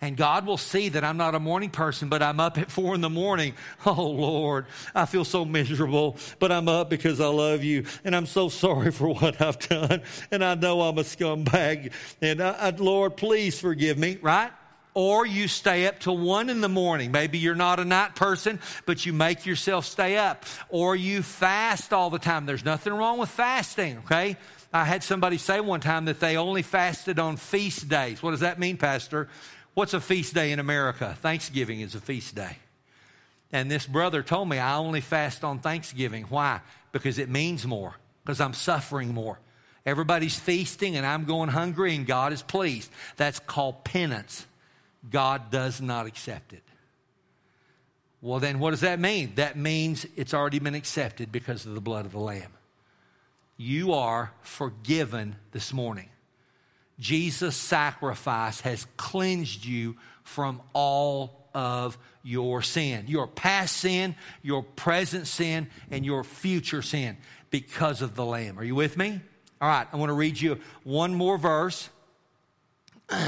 And 0.01 0.17
God 0.17 0.45
will 0.45 0.58
see 0.58 0.89
that 0.89 1.04
I'm 1.04 1.17
not 1.17 1.36
a 1.36 1.39
morning 1.39 1.69
person, 1.69 2.10
but 2.10 2.21
I'm 2.21 2.39
up 2.39 2.58
at 2.58 2.69
four 2.71 2.95
in 2.95 3.01
the 3.01 3.10
morning. 3.10 3.54
Oh 3.86 4.10
Lord, 4.10 4.65
I 4.95 5.06
feel 5.06 5.23
so 5.23 5.45
miserable, 5.45 6.17
but 6.39 6.51
I'm 6.51 6.67
up 6.67 6.89
because 6.89 7.21
I 7.21 7.28
love 7.28 7.63
you. 7.63 7.86
And 8.04 8.15
I'm 8.15 8.25
so 8.25 8.49
sorry 8.49 8.91
for 8.91 9.10
what 9.10 9.39
I've 9.39 9.60
done. 9.60 10.01
And 10.32 10.43
I 10.43 10.56
know 10.56 10.82
I'm 10.82 10.97
a 10.97 11.04
scumbag. 11.04 11.91
And 12.21 12.41
I, 12.41 12.51
I, 12.51 12.69
Lord, 12.71 13.15
please 13.15 13.60
forgive 13.60 13.97
me, 13.97 14.17
right? 14.21 14.51
Or 14.95 15.27
you 15.27 15.47
stay 15.47 15.86
up 15.86 15.99
till 15.99 16.17
one 16.17 16.49
in 16.49 16.62
the 16.62 16.69
morning. 16.69 17.12
Maybe 17.12 17.38
you're 17.38 17.53
not 17.53 17.79
a 17.79 17.86
night 17.86 18.15
person, 18.15 18.60
but 18.86 19.05
you 19.05 19.13
make 19.13 19.45
yourself 19.45 19.86
stay 19.86 20.17
up, 20.17 20.45
or 20.69 20.95
you 20.95 21.21
fast 21.21 21.93
all 21.93 22.10
the 22.10 22.17
time. 22.17 22.47
There's 22.47 22.65
nothing 22.65 22.93
wrong 22.93 23.19
with 23.19 23.29
fasting, 23.29 23.99
okay? 23.99 24.38
I 24.73 24.86
had 24.86 25.03
somebody 25.03 25.38
say 25.38 25.60
one 25.60 25.81
time 25.81 26.05
that 26.05 26.19
they 26.19 26.38
only 26.38 26.62
fasted 26.62 27.19
on 27.19 27.38
feast 27.38 27.88
days. 27.89 28.23
What 28.23 28.31
does 28.31 28.39
that 28.39 28.58
mean, 28.58 28.77
Pastor? 28.77 29.27
What's 29.73 29.93
a 29.93 30.01
feast 30.01 30.34
day 30.34 30.53
in 30.53 30.60
America? 30.60 31.15
Thanksgiving 31.21 31.81
is 31.81 31.93
a 31.93 32.01
feast 32.01 32.34
day. 32.34 32.58
And 33.51 33.69
this 33.69 33.86
brother 33.86 34.23
told 34.23 34.49
me 34.49 34.58
I 34.58 34.77
only 34.77 35.01
fast 35.01 35.43
on 35.43 35.60
Thanksgiving. 35.60 36.23
Why? 36.23 36.62
Because 36.93 37.19
it 37.19 37.29
means 37.29 37.67
more, 37.67 37.95
because 38.23 38.39
I'm 38.39 38.53
suffering 38.53 39.13
more. 39.13 39.39
Everybody's 39.86 40.39
feasting 40.39 40.95
and 40.95 41.05
I'm 41.05 41.25
going 41.25 41.49
hungry 41.49 41.95
and 41.95 42.08
God 42.08 42.34
is 42.34 42.41
pleased. 42.41 42.89
That's 43.17 43.39
called 43.39 43.84
penance. 43.84 44.45
God 45.10 45.52
does 45.52 45.82
not 45.82 46.06
accept 46.06 46.54
it. 46.54 46.63
Well, 48.22 48.39
then 48.39 48.60
what 48.60 48.72
does 48.72 48.82
that 48.82 49.00
mean? 49.00 49.34
That 49.36 49.58
means 49.58 50.06
it's 50.15 50.34
already 50.34 50.60
been 50.60 50.76
accepted 50.76 51.32
because 51.32 51.65
of 51.65 51.76
the 51.76 51.82
blood 51.82 52.06
of 52.06 52.12
the 52.12 52.20
Lamb. 52.20 52.52
You 53.58 53.94
are 53.94 54.34
forgiven 54.41 55.36
this 55.52 55.72
morning. 55.72 56.10
Jesus' 57.00 57.56
sacrifice 57.56 58.62
has 58.62 58.88
cleansed 58.98 59.65
you 59.65 59.96
from 60.24 60.62
all 60.74 61.46
of 61.54 61.98
your 62.24 62.62
sin 62.63 63.06
your 63.08 63.28
past 63.28 63.78
sin, 63.78 64.15
your 64.41 64.63
present 64.63 65.28
sin, 65.28 65.68
and 65.91 66.06
your 66.06 66.24
future 66.24 66.82
sin 66.82 67.18
because 67.50 68.02
of 68.02 68.15
the 68.15 68.26
Lamb. 68.26 68.58
Are 68.60 68.63
you 68.63 68.76
with 68.76 68.98
me? 68.98 69.22
All 69.62 69.70
right, 69.70 69.88
I 69.91 69.96
want 69.96 70.10
to 70.10 70.13
read 70.13 70.39
you 70.39 70.60
one 70.84 71.13
more 71.13 71.38
verse. 71.38 71.89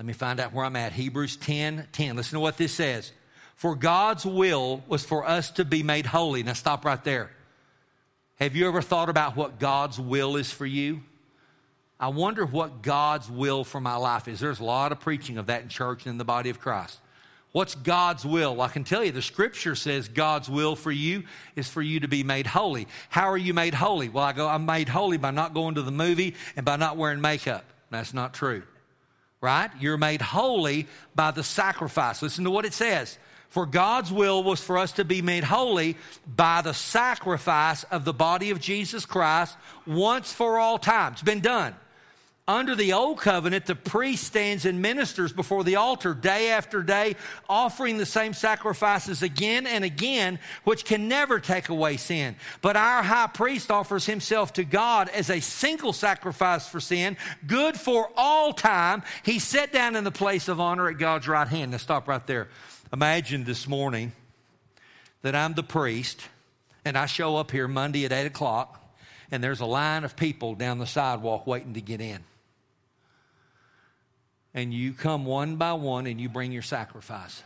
Let 0.00 0.06
me 0.06 0.14
find 0.14 0.40
out 0.40 0.54
where 0.54 0.64
I'm 0.64 0.76
at. 0.76 0.94
Hebrews 0.94 1.36
10 1.36 1.88
10. 1.92 2.16
Listen 2.16 2.36
to 2.36 2.40
what 2.40 2.56
this 2.56 2.72
says. 2.72 3.12
For 3.54 3.76
God's 3.76 4.24
will 4.24 4.82
was 4.88 5.04
for 5.04 5.28
us 5.28 5.50
to 5.50 5.64
be 5.66 5.82
made 5.82 6.06
holy. 6.06 6.42
Now 6.42 6.54
stop 6.54 6.86
right 6.86 7.04
there. 7.04 7.30
Have 8.36 8.56
you 8.56 8.66
ever 8.66 8.80
thought 8.80 9.10
about 9.10 9.36
what 9.36 9.58
God's 9.58 10.00
will 10.00 10.36
is 10.36 10.50
for 10.50 10.64
you? 10.64 11.02
I 12.00 12.08
wonder 12.08 12.46
what 12.46 12.80
God's 12.80 13.30
will 13.30 13.62
for 13.62 13.78
my 13.78 13.96
life 13.96 14.26
is. 14.26 14.40
There's 14.40 14.60
a 14.60 14.64
lot 14.64 14.90
of 14.90 15.00
preaching 15.00 15.36
of 15.36 15.48
that 15.48 15.64
in 15.64 15.68
church 15.68 16.06
and 16.06 16.12
in 16.12 16.16
the 16.16 16.24
body 16.24 16.48
of 16.48 16.60
Christ. 16.60 16.98
What's 17.52 17.74
God's 17.74 18.24
will? 18.24 18.56
Well, 18.56 18.66
I 18.66 18.72
can 18.72 18.84
tell 18.84 19.04
you 19.04 19.12
the 19.12 19.20
scripture 19.20 19.74
says 19.74 20.08
God's 20.08 20.48
will 20.48 20.76
for 20.76 20.90
you 20.90 21.24
is 21.56 21.68
for 21.68 21.82
you 21.82 22.00
to 22.00 22.08
be 22.08 22.22
made 22.22 22.46
holy. 22.46 22.88
How 23.10 23.30
are 23.30 23.36
you 23.36 23.52
made 23.52 23.74
holy? 23.74 24.08
Well, 24.08 24.24
I 24.24 24.32
go, 24.32 24.48
I'm 24.48 24.64
made 24.64 24.88
holy 24.88 25.18
by 25.18 25.30
not 25.30 25.52
going 25.52 25.74
to 25.74 25.82
the 25.82 25.90
movie 25.90 26.36
and 26.56 26.64
by 26.64 26.76
not 26.76 26.96
wearing 26.96 27.20
makeup. 27.20 27.66
That's 27.90 28.14
not 28.14 28.32
true. 28.32 28.62
Right? 29.40 29.70
You're 29.80 29.96
made 29.96 30.20
holy 30.20 30.86
by 31.14 31.30
the 31.30 31.42
sacrifice. 31.42 32.22
Listen 32.22 32.44
to 32.44 32.50
what 32.50 32.66
it 32.66 32.74
says. 32.74 33.18
For 33.48 33.66
God's 33.66 34.12
will 34.12 34.44
was 34.44 34.60
for 34.60 34.78
us 34.78 34.92
to 34.92 35.04
be 35.04 35.22
made 35.22 35.44
holy 35.44 35.96
by 36.26 36.62
the 36.62 36.74
sacrifice 36.74 37.84
of 37.84 38.04
the 38.04 38.12
body 38.12 38.50
of 38.50 38.60
Jesus 38.60 39.04
Christ 39.04 39.56
once 39.86 40.32
for 40.32 40.58
all 40.58 40.78
time. 40.78 41.14
It's 41.14 41.22
been 41.22 41.40
done. 41.40 41.74
Under 42.48 42.74
the 42.74 42.94
old 42.94 43.20
covenant, 43.20 43.66
the 43.66 43.76
priest 43.76 44.24
stands 44.24 44.64
and 44.64 44.82
ministers 44.82 45.32
before 45.32 45.62
the 45.62 45.76
altar 45.76 46.14
day 46.14 46.50
after 46.50 46.82
day, 46.82 47.14
offering 47.48 47.96
the 47.96 48.06
same 48.06 48.32
sacrifices 48.32 49.22
again 49.22 49.68
and 49.68 49.84
again, 49.84 50.40
which 50.64 50.84
can 50.84 51.06
never 51.06 51.38
take 51.38 51.68
away 51.68 51.96
sin. 51.96 52.34
But 52.60 52.76
our 52.76 53.04
high 53.04 53.28
priest 53.28 53.70
offers 53.70 54.04
himself 54.04 54.54
to 54.54 54.64
God 54.64 55.08
as 55.10 55.30
a 55.30 55.38
single 55.38 55.92
sacrifice 55.92 56.66
for 56.66 56.80
sin, 56.80 57.16
good 57.46 57.78
for 57.78 58.10
all 58.16 58.52
time. 58.52 59.04
He 59.22 59.38
sat 59.38 59.72
down 59.72 59.94
in 59.94 60.02
the 60.02 60.10
place 60.10 60.48
of 60.48 60.58
honor 60.58 60.88
at 60.88 60.98
God's 60.98 61.28
right 61.28 61.46
hand. 61.46 61.70
Now 61.70 61.76
stop 61.76 62.08
right 62.08 62.26
there. 62.26 62.48
Imagine 62.92 63.44
this 63.44 63.68
morning 63.68 64.10
that 65.22 65.36
I'm 65.36 65.54
the 65.54 65.62
priest 65.62 66.20
and 66.84 66.98
I 66.98 67.06
show 67.06 67.36
up 67.36 67.52
here 67.52 67.68
Monday 67.68 68.04
at 68.06 68.12
8 68.12 68.26
o'clock 68.26 68.76
and 69.30 69.44
there's 69.44 69.60
a 69.60 69.66
line 69.66 70.02
of 70.02 70.16
people 70.16 70.56
down 70.56 70.78
the 70.78 70.86
sidewalk 70.86 71.46
waiting 71.46 71.74
to 71.74 71.80
get 71.80 72.00
in 72.00 72.24
and 74.54 74.74
you 74.74 74.92
come 74.92 75.24
one 75.24 75.56
by 75.56 75.72
one 75.72 76.06
and 76.06 76.20
you 76.20 76.28
bring 76.28 76.52
your 76.52 76.62
sacrifice. 76.62 77.42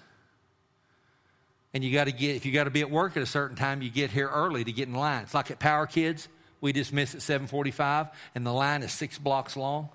And 1.72 1.82
you 1.82 1.92
got 1.92 2.04
to 2.04 2.12
get, 2.12 2.36
if 2.36 2.46
you 2.46 2.52
got 2.52 2.64
to 2.64 2.70
be 2.70 2.80
at 2.80 2.90
work 2.90 3.16
at 3.16 3.22
a 3.22 3.26
certain 3.26 3.56
time, 3.56 3.82
you 3.82 3.90
get 3.90 4.10
here 4.10 4.28
early 4.28 4.62
to 4.64 4.72
get 4.72 4.88
in 4.88 4.94
line. 4.94 5.24
It's 5.24 5.34
like 5.34 5.50
at 5.50 5.58
Power 5.58 5.86
Kids, 5.86 6.28
we 6.60 6.72
dismiss 6.72 7.14
at 7.14 7.22
745 7.22 8.08
and 8.34 8.46
the 8.46 8.52
line 8.52 8.82
is 8.82 8.92
six 8.92 9.18
blocks 9.18 9.56
long. 9.56 9.88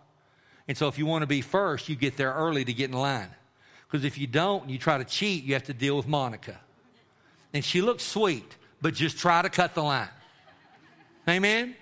And 0.67 0.77
so 0.77 0.87
if 0.87 0.99
you 0.99 1.05
want 1.05 1.23
to 1.23 1.27
be 1.27 1.41
first, 1.41 1.89
you 1.89 1.95
get 1.95 2.17
there 2.17 2.33
early 2.33 2.63
to 2.65 2.73
get 2.73 2.91
in 2.91 2.97
line. 2.97 3.29
Because 3.87 4.05
if 4.05 4.17
you 4.17 4.27
don't 4.27 4.63
and 4.63 4.71
you 4.71 4.77
try 4.77 4.99
to 4.99 5.05
cheat, 5.05 5.43
you 5.43 5.53
have 5.53 5.63
to 5.63 5.73
deal 5.73 5.97
with 5.97 6.07
Monica. 6.07 6.59
And 7.53 7.65
she 7.65 7.81
looks 7.81 8.03
sweet, 8.03 8.55
but 8.81 8.93
just 8.93 9.17
try 9.17 9.41
to 9.41 9.49
cut 9.49 9.73
the 9.73 9.81
line. 9.81 10.09
Amen? 11.27 11.75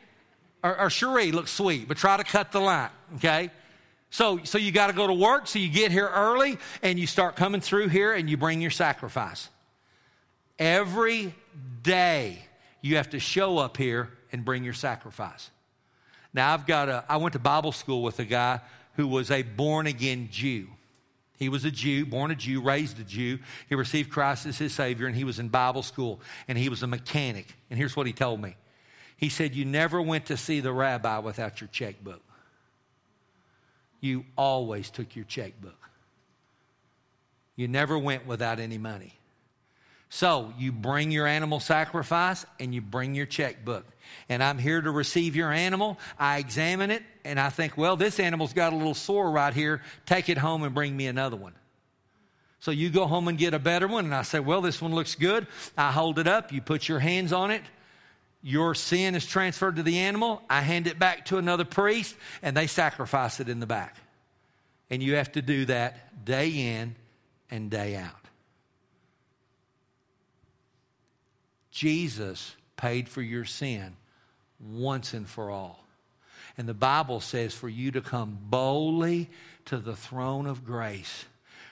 Or, 0.64 0.80
or 0.80 0.90
Cherie 0.90 1.32
looks 1.32 1.52
sweet, 1.52 1.88
but 1.88 1.98
try 1.98 2.18
to 2.18 2.24
cut 2.24 2.52
the 2.52 2.62
line, 2.62 2.90
okay? 3.16 3.52
So, 4.10 4.40
so 4.44 4.58
you 4.58 4.72
got 4.72 4.88
to 4.88 4.94
go 4.94 5.08
to 5.08 5.14
work, 5.14 5.48
so 5.48 5.60
you 5.60 5.70
get 5.70 5.92
here 5.92 6.08
early 6.08 6.58
and 6.82 6.98
you 6.98 7.08
start 7.08 7.36
coming 7.36 7.62
through 7.62 7.90
here 7.90 8.14
and 8.14 8.30
you 8.30 8.38
bring 8.38 8.62
your 8.62 8.72
sacrifice. 8.72 9.50
Every 10.58 11.34
day 11.84 12.40
you 12.82 12.96
have 12.98 13.10
to 13.12 13.20
show 13.20 13.58
up 13.58 13.78
here 13.78 14.10
and 14.32 14.46
bring 14.46 14.64
your 14.64 14.74
sacrifice. 14.74 15.50
Now, 16.34 16.54
I've 16.54 16.66
got 16.66 16.90
a, 16.90 17.04
I 17.10 17.18
went 17.18 17.34
to 17.34 17.40
Bible 17.40 17.72
school 17.72 18.02
with 18.02 18.20
a 18.20 18.26
guy 18.26 18.62
who 18.96 19.08
was 19.08 19.30
a 19.30 19.44
born 19.44 19.88
again 19.88 20.30
Jew. 20.32 20.68
He 21.38 21.50
was 21.50 21.66
a 21.66 21.72
Jew, 21.72 22.06
born 22.06 22.32
a 22.32 22.36
Jew, 22.36 22.62
raised 22.62 23.00
a 23.00 23.04
Jew. 23.04 23.40
He 23.70 23.76
received 23.76 24.10
Christ 24.10 24.48
as 24.48 24.58
his 24.58 24.74
Savior, 24.74 25.06
and 25.06 25.16
he 25.16 25.24
was 25.24 25.38
in 25.38 25.50
Bible 25.50 25.84
school, 25.84 26.20
and 26.48 26.58
he 26.58 26.70
was 26.70 26.82
a 26.82 26.88
mechanic. 26.88 27.46
And 27.70 27.78
here's 27.78 27.96
what 27.96 28.08
he 28.08 28.14
told 28.14 28.42
me 28.42 28.56
He 29.18 29.30
said, 29.30 29.54
You 29.54 29.66
never 29.66 30.02
went 30.02 30.28
to 30.28 30.38
see 30.38 30.60
the 30.60 30.74
rabbi 30.74 31.20
without 31.20 31.62
your 31.62 31.68
checkbook 31.68 32.22
you 34.00 34.26
always 34.38 34.90
took 34.90 35.16
your 35.16 35.26
checkbook. 35.26 35.90
You 37.56 37.68
never 37.68 37.98
went 37.98 38.28
without 38.28 38.60
any 38.60 38.78
money. 38.78 39.14
So 40.10 40.54
you 40.58 40.72
bring 40.72 41.12
your 41.12 41.28
animal 41.28 41.60
sacrifice 41.60 42.46
and 42.60 42.74
you 42.74 42.82
bring 42.82 43.14
your 43.14 43.26
checkbook. 43.26 43.86
And 44.30 44.42
I'm 44.42 44.58
here 44.58 44.80
to 44.80 44.92
receive 44.92 45.36
your 45.36 45.52
animal. 45.52 45.98
I 46.18 46.38
examine 46.38 46.92
it 46.92 47.04
and 47.26 47.40
I 47.40 47.50
think, 47.50 47.78
well, 47.78 47.98
this 47.98 48.20
animal's 48.20 48.54
got 48.54 48.72
a 48.72 48.76
little 48.76 48.94
sore 48.94 49.30
right 49.30 49.54
here. 49.54 49.82
Take 50.06 50.30
it 50.30 50.38
home 50.38 50.64
and 50.64 50.74
bring 50.74 50.96
me 50.96 51.08
another 51.08 51.36
one. 51.36 51.54
So 52.60 52.72
you 52.72 52.90
go 52.90 53.06
home 53.06 53.28
and 53.28 53.38
get 53.38 53.54
a 53.54 53.60
better 53.60 53.88
one. 53.88 54.06
And 54.06 54.16
I 54.16 54.22
say, 54.22 54.40
well, 54.40 54.62
this 54.62 54.82
one 54.82 54.96
looks 54.96 55.16
good. 55.16 55.46
I 55.78 55.92
hold 55.92 56.20
it 56.20 56.28
up. 56.28 56.54
You 56.54 56.62
put 56.62 56.88
your 56.88 57.00
hands 57.00 57.34
on 57.34 57.52
it. 57.52 57.62
Your 58.42 58.76
sin 58.76 59.16
is 59.16 59.26
transferred 59.26 59.78
to 59.78 59.84
the 59.84 60.00
animal. 60.00 60.42
I 60.50 60.62
hand 60.62 60.88
it 60.88 61.00
back 61.00 61.26
to 61.26 61.38
another 61.38 61.66
priest, 61.66 62.16
and 62.42 62.56
they 62.56 62.68
sacrifice 62.68 63.40
it 63.40 63.50
in 63.50 63.60
the 63.60 63.66
back. 63.66 63.98
And 64.90 65.04
you 65.04 65.16
have 65.16 65.32
to 65.34 65.42
do 65.42 65.66
that 65.66 66.24
day 66.24 66.50
in 66.50 66.96
and 67.50 67.70
day 67.70 67.96
out. 67.96 68.14
Jesus 71.72 72.56
paid 72.76 73.10
for 73.10 73.22
your 73.22 73.46
sin 73.46 73.96
once 74.60 75.14
and 75.14 75.28
for 75.28 75.52
all. 75.52 75.84
And 76.58 76.68
the 76.68 76.74
Bible 76.74 77.20
says 77.20 77.54
for 77.54 77.70
you 77.70 77.92
to 77.92 78.02
come 78.02 78.38
boldly 78.42 79.30
to 79.66 79.78
the 79.78 79.96
throne 79.96 80.48
of 80.48 80.66
grace 80.66 81.26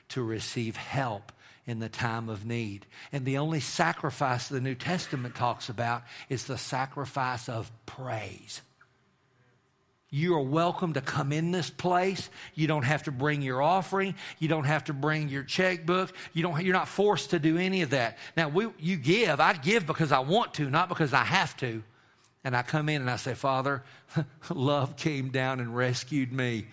to 0.10 0.22
receive 0.22 0.76
help 0.76 1.32
in 1.68 1.80
the 1.80 1.90
time 1.90 2.30
of 2.30 2.46
need. 2.46 2.86
And 3.12 3.26
the 3.26 3.38
only 3.38 3.60
sacrifice 3.60 4.48
the 4.48 4.62
New 4.62 4.76
Testament 4.76 5.36
talks 5.36 5.70
about 5.70 6.04
is 6.30 6.46
the 6.46 6.58
sacrifice 6.58 7.50
of 7.50 7.72
praise. 7.86 8.62
You 10.12 10.36
are 10.36 10.42
welcome 10.42 10.94
to 10.94 11.02
come 11.02 11.34
in 11.34 11.52
this 11.52 11.70
place. 11.70 12.30
You 12.54 12.68
don't 12.68 12.84
have 12.84 13.04
to 13.04 13.12
bring 13.12 13.42
your 13.42 13.62
offering. 13.62 14.16
You 14.40 14.48
don't 14.48 14.64
have 14.64 14.86
to 14.86 14.94
bring 14.94 15.28
your 15.28 15.44
checkbook. 15.44 16.14
You 16.32 16.44
don't, 16.44 16.64
you're 16.64 16.74
not 16.74 16.88
forced 16.88 17.32
to 17.32 17.40
do 17.40 17.58
any 17.58 17.82
of 17.82 17.90
that. 17.90 18.18
Now, 18.38 18.48
we, 18.48 18.68
you 18.80 18.96
give. 18.96 19.40
I 19.40 19.54
give 19.54 19.86
because 19.86 20.12
I 20.12 20.20
want 20.20 20.54
to, 20.56 20.70
not 20.70 20.88
because 20.88 21.14
I 21.14 21.24
have 21.24 21.58
to. 21.58 21.84
And 22.46 22.56
I 22.56 22.62
come 22.62 22.88
in 22.88 23.02
and 23.02 23.10
I 23.10 23.16
say, 23.16 23.34
Father, 23.34 23.84
love 24.50 24.96
came 24.96 25.32
down 25.32 25.60
and 25.60 25.76
rescued 25.76 26.32
me. 26.32 26.68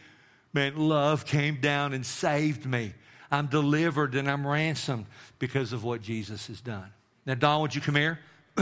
Man, 0.52 0.76
love 0.76 1.24
came 1.24 1.61
down 1.61 1.94
and 1.94 2.05
saved 2.05 2.66
me. 2.66 2.92
I'm 3.32 3.46
delivered 3.46 4.14
and 4.14 4.30
I'm 4.30 4.46
ransomed 4.46 5.06
because 5.38 5.72
of 5.72 5.82
what 5.82 6.02
Jesus 6.02 6.46
has 6.48 6.60
done. 6.60 6.92
Now, 7.24 7.34
Don, 7.34 7.62
would 7.62 7.74
you 7.74 7.80
come 7.80 7.96
here? 7.96 8.20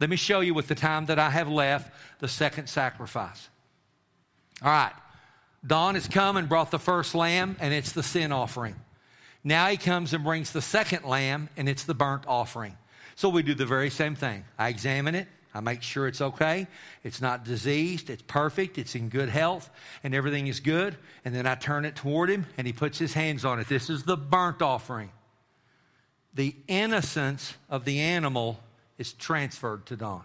Let 0.00 0.10
me 0.10 0.16
show 0.16 0.40
you 0.40 0.54
with 0.54 0.66
the 0.66 0.74
time 0.74 1.06
that 1.06 1.18
I 1.18 1.28
have 1.28 1.48
left 1.48 1.92
the 2.18 2.28
second 2.28 2.68
sacrifice. 2.68 3.48
All 4.62 4.70
right. 4.70 4.94
Don 5.66 5.94
has 5.94 6.08
come 6.08 6.36
and 6.36 6.48
brought 6.48 6.70
the 6.70 6.78
first 6.78 7.14
lamb, 7.14 7.56
and 7.60 7.74
it's 7.74 7.92
the 7.92 8.02
sin 8.02 8.32
offering. 8.32 8.76
Now 9.44 9.68
he 9.68 9.76
comes 9.76 10.14
and 10.14 10.24
brings 10.24 10.52
the 10.52 10.62
second 10.62 11.04
lamb, 11.04 11.50
and 11.56 11.68
it's 11.68 11.84
the 11.84 11.94
burnt 11.94 12.24
offering. 12.26 12.76
So 13.14 13.28
we 13.28 13.42
do 13.42 13.54
the 13.54 13.66
very 13.66 13.90
same 13.90 14.14
thing. 14.14 14.44
I 14.56 14.68
examine 14.68 15.14
it, 15.14 15.28
I 15.58 15.60
make 15.60 15.82
sure 15.82 16.06
it's 16.06 16.20
okay. 16.20 16.68
It's 17.02 17.20
not 17.20 17.44
diseased. 17.44 18.10
It's 18.10 18.22
perfect. 18.22 18.78
It's 18.78 18.94
in 18.94 19.08
good 19.08 19.28
health 19.28 19.68
and 20.04 20.14
everything 20.14 20.46
is 20.46 20.60
good. 20.60 20.96
And 21.24 21.34
then 21.34 21.48
I 21.48 21.56
turn 21.56 21.84
it 21.84 21.96
toward 21.96 22.30
him 22.30 22.46
and 22.56 22.64
he 22.64 22.72
puts 22.72 22.96
his 22.96 23.12
hands 23.12 23.44
on 23.44 23.58
it. 23.58 23.66
This 23.66 23.90
is 23.90 24.04
the 24.04 24.16
burnt 24.16 24.62
offering. 24.62 25.10
The 26.32 26.54
innocence 26.68 27.54
of 27.68 27.84
the 27.84 27.98
animal 27.98 28.60
is 28.98 29.12
transferred 29.12 29.86
to 29.86 29.96
Don. 29.96 30.22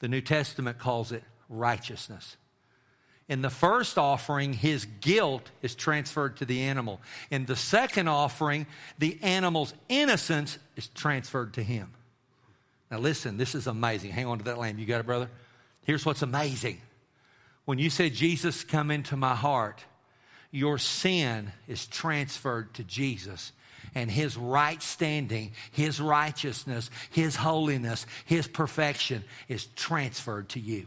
The 0.00 0.08
New 0.08 0.20
Testament 0.20 0.78
calls 0.78 1.12
it 1.12 1.24
righteousness. 1.48 2.36
In 3.26 3.40
the 3.40 3.48
first 3.48 3.96
offering, 3.96 4.52
his 4.52 4.84
guilt 5.00 5.50
is 5.62 5.74
transferred 5.74 6.36
to 6.38 6.44
the 6.44 6.60
animal. 6.60 7.00
In 7.30 7.46
the 7.46 7.56
second 7.56 8.08
offering, 8.08 8.66
the 8.98 9.18
animal's 9.22 9.72
innocence 9.88 10.58
is 10.76 10.88
transferred 10.88 11.54
to 11.54 11.62
him. 11.62 11.94
Now, 12.90 12.98
listen, 12.98 13.36
this 13.36 13.54
is 13.54 13.66
amazing. 13.66 14.10
Hang 14.10 14.26
on 14.26 14.38
to 14.38 14.44
that 14.44 14.58
lamb. 14.58 14.78
You 14.78 14.86
got 14.86 15.00
it, 15.00 15.06
brother? 15.06 15.30
Here's 15.84 16.04
what's 16.04 16.22
amazing. 16.22 16.80
When 17.64 17.78
you 17.78 17.90
say, 17.90 18.10
Jesus, 18.10 18.64
come 18.64 18.90
into 18.90 19.16
my 19.16 19.34
heart, 19.34 19.84
your 20.50 20.78
sin 20.78 21.52
is 21.68 21.86
transferred 21.86 22.74
to 22.74 22.84
Jesus 22.84 23.52
and 23.94 24.10
his 24.10 24.36
right 24.36 24.82
standing, 24.82 25.52
his 25.70 26.00
righteousness, 26.00 26.90
his 27.10 27.36
holiness, 27.36 28.06
his 28.24 28.46
perfection 28.46 29.24
is 29.48 29.66
transferred 29.66 30.48
to 30.50 30.60
you. 30.60 30.86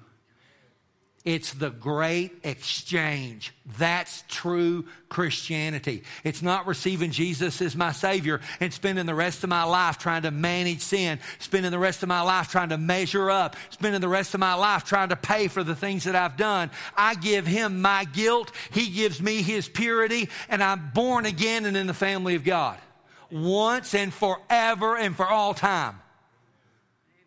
It's 1.26 1.54
the 1.54 1.70
great 1.70 2.34
exchange. 2.44 3.54
That's 3.78 4.26
true 4.28 4.86
Christianity. 5.08 6.04
It's 6.26 6.42
not 6.42 6.68
receiving 6.68 7.12
Jesus 7.12 7.62
as 7.62 7.78
my 7.78 7.94
Savior 7.94 8.42
and 8.60 8.74
spending 8.74 9.06
the 9.06 9.16
rest 9.16 9.42
of 9.46 9.50
my 9.50 9.64
life 9.64 9.98
trying 9.98 10.24
to 10.24 10.32
manage 10.32 10.82
sin, 10.82 11.20
spending 11.40 11.72
the 11.72 11.80
rest 11.80 12.04
of 12.04 12.10
my 12.10 12.22
life 12.22 12.50
trying 12.50 12.70
to 12.70 12.78
measure 12.78 13.32
up, 13.32 13.56
spending 13.70 14.02
the 14.02 14.10
rest 14.10 14.34
of 14.34 14.42
my 14.42 14.54
life 14.56 14.84
trying 14.84 15.10
to 15.10 15.16
pay 15.16 15.48
for 15.48 15.64
the 15.64 15.76
things 15.76 16.04
that 16.04 16.16
I've 16.16 16.36
done. 16.36 16.70
I 16.98 17.16
give 17.16 17.48
Him 17.48 17.82
my 17.82 18.04
guilt, 18.04 18.52
He 18.72 18.90
gives 18.90 19.22
me 19.22 19.44
His 19.44 19.70
purity, 19.70 20.28
and 20.50 20.62
I'm 20.62 20.92
born 20.94 21.26
again 21.26 21.64
and 21.64 21.78
in 21.78 21.88
the 21.88 21.94
family 21.94 22.36
of 22.36 22.44
God. 22.44 22.78
Once 23.32 23.96
and 23.96 24.14
forever 24.14 24.98
and 24.98 25.16
for 25.16 25.28
all 25.28 25.54
time. 25.54 26.02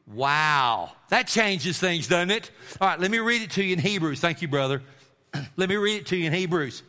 Wow. 0.07 0.93
That 1.09 1.27
changes 1.27 1.79
things, 1.79 2.07
doesn't 2.09 2.31
it? 2.31 2.51
All 2.81 2.89
right, 2.89 3.01
let 3.01 3.11
me 3.11 3.19
read 3.19 3.43
it 3.43 3.51
to 3.53 3.65
you 3.65 3.73
in 3.73 3.79
Hebrews. 3.79 4.21
Thank 4.21 4.43
you, 4.43 4.49
brother. 4.49 4.83
let 5.57 5.69
me 5.69 5.77
read 5.77 6.03
it 6.03 6.07
to 6.07 6.17
you 6.17 6.27
in 6.27 6.33
Hebrews. 6.33 6.83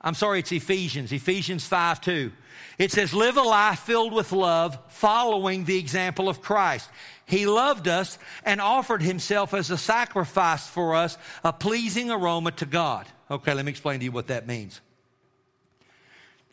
I'm 0.00 0.14
sorry, 0.14 0.40
it's 0.40 0.52
Ephesians, 0.52 1.12
Ephesians 1.12 1.66
5 1.66 2.00
2. 2.00 2.32
It 2.78 2.92
says, 2.92 3.14
Live 3.14 3.36
a 3.36 3.42
life 3.42 3.80
filled 3.80 4.12
with 4.12 4.32
love, 4.32 4.78
following 4.88 5.64
the 5.64 5.78
example 5.78 6.28
of 6.28 6.42
Christ. 6.42 6.88
He 7.24 7.46
loved 7.46 7.88
us 7.88 8.18
and 8.44 8.60
offered 8.60 9.02
himself 9.02 9.54
as 9.54 9.70
a 9.70 9.78
sacrifice 9.78 10.66
for 10.66 10.94
us, 10.94 11.18
a 11.42 11.52
pleasing 11.52 12.10
aroma 12.10 12.52
to 12.52 12.66
God. 12.66 13.06
Okay, 13.30 13.52
let 13.54 13.64
me 13.64 13.70
explain 13.70 13.98
to 13.98 14.04
you 14.04 14.12
what 14.12 14.28
that 14.28 14.46
means. 14.46 14.80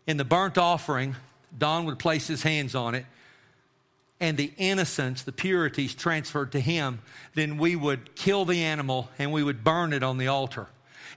In 0.07 0.17
the 0.17 0.25
burnt 0.25 0.57
offering, 0.57 1.15
Don 1.55 1.85
would 1.85 1.99
place 1.99 2.27
his 2.27 2.41
hands 2.41 2.73
on 2.73 2.95
it, 2.95 3.05
and 4.23 4.37
the 4.37 4.53
innocence, 4.57 5.23
the 5.23 5.33
purities 5.33 5.93
transferred 5.93 6.53
to 6.53 6.59
him, 6.61 6.99
then 7.33 7.57
we 7.57 7.75
would 7.75 8.15
kill 8.15 8.45
the 8.45 8.63
animal 8.63 9.09
and 9.19 9.33
we 9.33 9.43
would 9.43 9.65
burn 9.65 9.91
it 9.91 10.01
on 10.01 10.17
the 10.17 10.29
altar. 10.29 10.67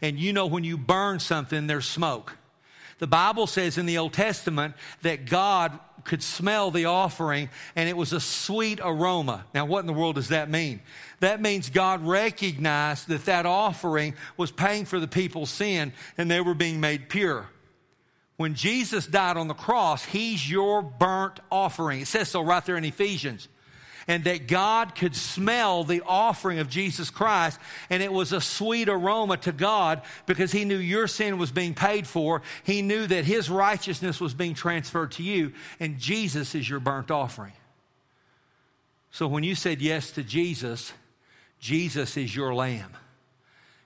And 0.02 0.18
you 0.18 0.32
know, 0.32 0.46
when 0.46 0.64
you 0.64 0.76
burn 0.76 1.20
something, 1.20 1.68
there's 1.68 1.86
smoke. 1.86 2.36
The 2.98 3.06
Bible 3.06 3.46
says 3.46 3.78
in 3.78 3.86
the 3.86 3.98
Old 3.98 4.12
Testament 4.12 4.74
that 5.02 5.24
God 5.24 5.78
could 6.02 6.20
smell 6.20 6.72
the 6.72 6.86
offering 6.86 7.48
and 7.76 7.88
it 7.88 7.96
was 7.96 8.12
a 8.12 8.18
sweet 8.18 8.80
aroma. 8.82 9.44
Now, 9.54 9.66
what 9.66 9.80
in 9.80 9.86
the 9.86 9.92
world 9.92 10.16
does 10.16 10.30
that 10.30 10.50
mean? 10.50 10.80
That 11.20 11.40
means 11.40 11.70
God 11.70 12.04
recognized 12.04 13.06
that 13.06 13.26
that 13.26 13.46
offering 13.46 14.14
was 14.36 14.50
paying 14.50 14.84
for 14.84 14.98
the 14.98 15.06
people's 15.06 15.50
sin 15.50 15.92
and 16.18 16.28
they 16.28 16.40
were 16.40 16.54
being 16.54 16.80
made 16.80 17.08
pure. 17.08 17.46
When 18.36 18.54
Jesus 18.54 19.06
died 19.06 19.36
on 19.36 19.48
the 19.48 19.54
cross, 19.54 20.04
He's 20.04 20.48
your 20.48 20.82
burnt 20.82 21.40
offering. 21.50 22.00
It 22.02 22.06
says 22.06 22.28
so 22.28 22.42
right 22.42 22.64
there 22.64 22.76
in 22.76 22.84
Ephesians 22.84 23.48
and 24.08 24.24
that 24.24 24.46
God 24.46 24.94
could 24.94 25.16
smell 25.16 25.84
the 25.84 26.02
offering 26.06 26.58
of 26.58 26.68
Jesus 26.68 27.10
Christ, 27.10 27.58
and 27.90 28.02
it 28.02 28.12
was 28.12 28.32
a 28.32 28.40
sweet 28.40 28.88
aroma 28.88 29.36
to 29.38 29.52
God 29.52 30.02
because 30.26 30.52
He 30.52 30.64
knew 30.64 30.76
your 30.76 31.08
sin 31.08 31.38
was 31.38 31.50
being 31.50 31.74
paid 31.74 32.06
for. 32.06 32.42
He 32.62 32.82
knew 32.82 33.06
that 33.06 33.24
His 33.24 33.50
righteousness 33.50 34.20
was 34.20 34.34
being 34.34 34.54
transferred 34.54 35.12
to 35.12 35.22
you, 35.22 35.52
and 35.80 35.98
Jesus 35.98 36.54
is 36.54 36.68
your 36.68 36.80
burnt 36.80 37.10
offering. 37.10 37.52
So 39.10 39.26
when 39.26 39.44
you 39.44 39.54
said 39.54 39.80
yes 39.80 40.10
to 40.12 40.22
Jesus, 40.22 40.92
Jesus 41.58 42.16
is 42.16 42.34
your 42.34 42.54
lamb. 42.54 42.92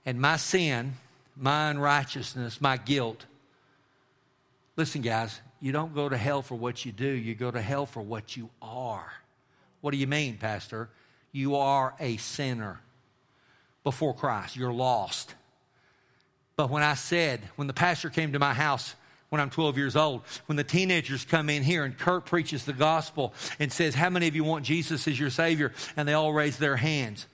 And 0.04 0.20
my 0.20 0.36
sin, 0.36 0.94
my 1.36 1.70
unrighteousness, 1.70 2.60
my 2.60 2.76
guilt. 2.76 3.26
Listen, 4.80 5.02
guys, 5.02 5.38
you 5.60 5.72
don't 5.72 5.94
go 5.94 6.08
to 6.08 6.16
hell 6.16 6.40
for 6.40 6.54
what 6.54 6.86
you 6.86 6.90
do, 6.90 7.06
you 7.06 7.34
go 7.34 7.50
to 7.50 7.60
hell 7.60 7.84
for 7.84 8.00
what 8.00 8.34
you 8.34 8.48
are. 8.62 9.12
What 9.82 9.90
do 9.90 9.98
you 9.98 10.06
mean, 10.06 10.38
Pastor? 10.38 10.88
You 11.32 11.56
are 11.56 11.94
a 12.00 12.16
sinner 12.16 12.80
before 13.84 14.14
Christ. 14.14 14.56
You're 14.56 14.72
lost. 14.72 15.34
But 16.56 16.70
when 16.70 16.82
I 16.82 16.94
said, 16.94 17.42
when 17.56 17.66
the 17.66 17.74
pastor 17.74 18.08
came 18.08 18.32
to 18.32 18.38
my 18.38 18.54
house 18.54 18.94
when 19.28 19.42
I'm 19.42 19.50
12 19.50 19.76
years 19.76 19.96
old, 19.96 20.22
when 20.46 20.56
the 20.56 20.64
teenagers 20.64 21.26
come 21.26 21.50
in 21.50 21.62
here 21.62 21.84
and 21.84 21.98
Kurt 21.98 22.24
preaches 22.24 22.64
the 22.64 22.72
gospel 22.72 23.34
and 23.58 23.70
says, 23.70 23.94
How 23.94 24.08
many 24.08 24.28
of 24.28 24.34
you 24.34 24.44
want 24.44 24.64
Jesus 24.64 25.06
as 25.06 25.20
your 25.20 25.28
Savior? 25.28 25.74
And 25.94 26.08
they 26.08 26.14
all 26.14 26.32
raise 26.32 26.56
their 26.56 26.76
hands. 26.76 27.26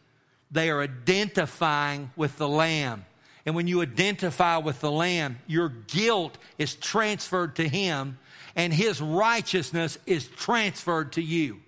They 0.51 0.69
are 0.69 0.83
identifying 0.83 2.11
with 2.17 2.39
the 2.39 2.49
Lamb. 2.49 3.05
And 3.47 3.55
when 3.55 3.69
you 3.69 3.81
identify 3.81 4.57
with 4.57 4.81
the 4.81 4.91
Lamb, 4.91 5.39
your 5.47 5.69
guilt 5.69 6.37
is 6.59 6.75
transferred 6.75 7.57
to 7.57 7.69
Him 7.69 8.19
and 8.57 8.75
His 8.75 9.01
righteousness 9.01 9.99
is 10.05 10.27
transferred 10.27 11.13
to 11.13 11.23
you. 11.23 11.61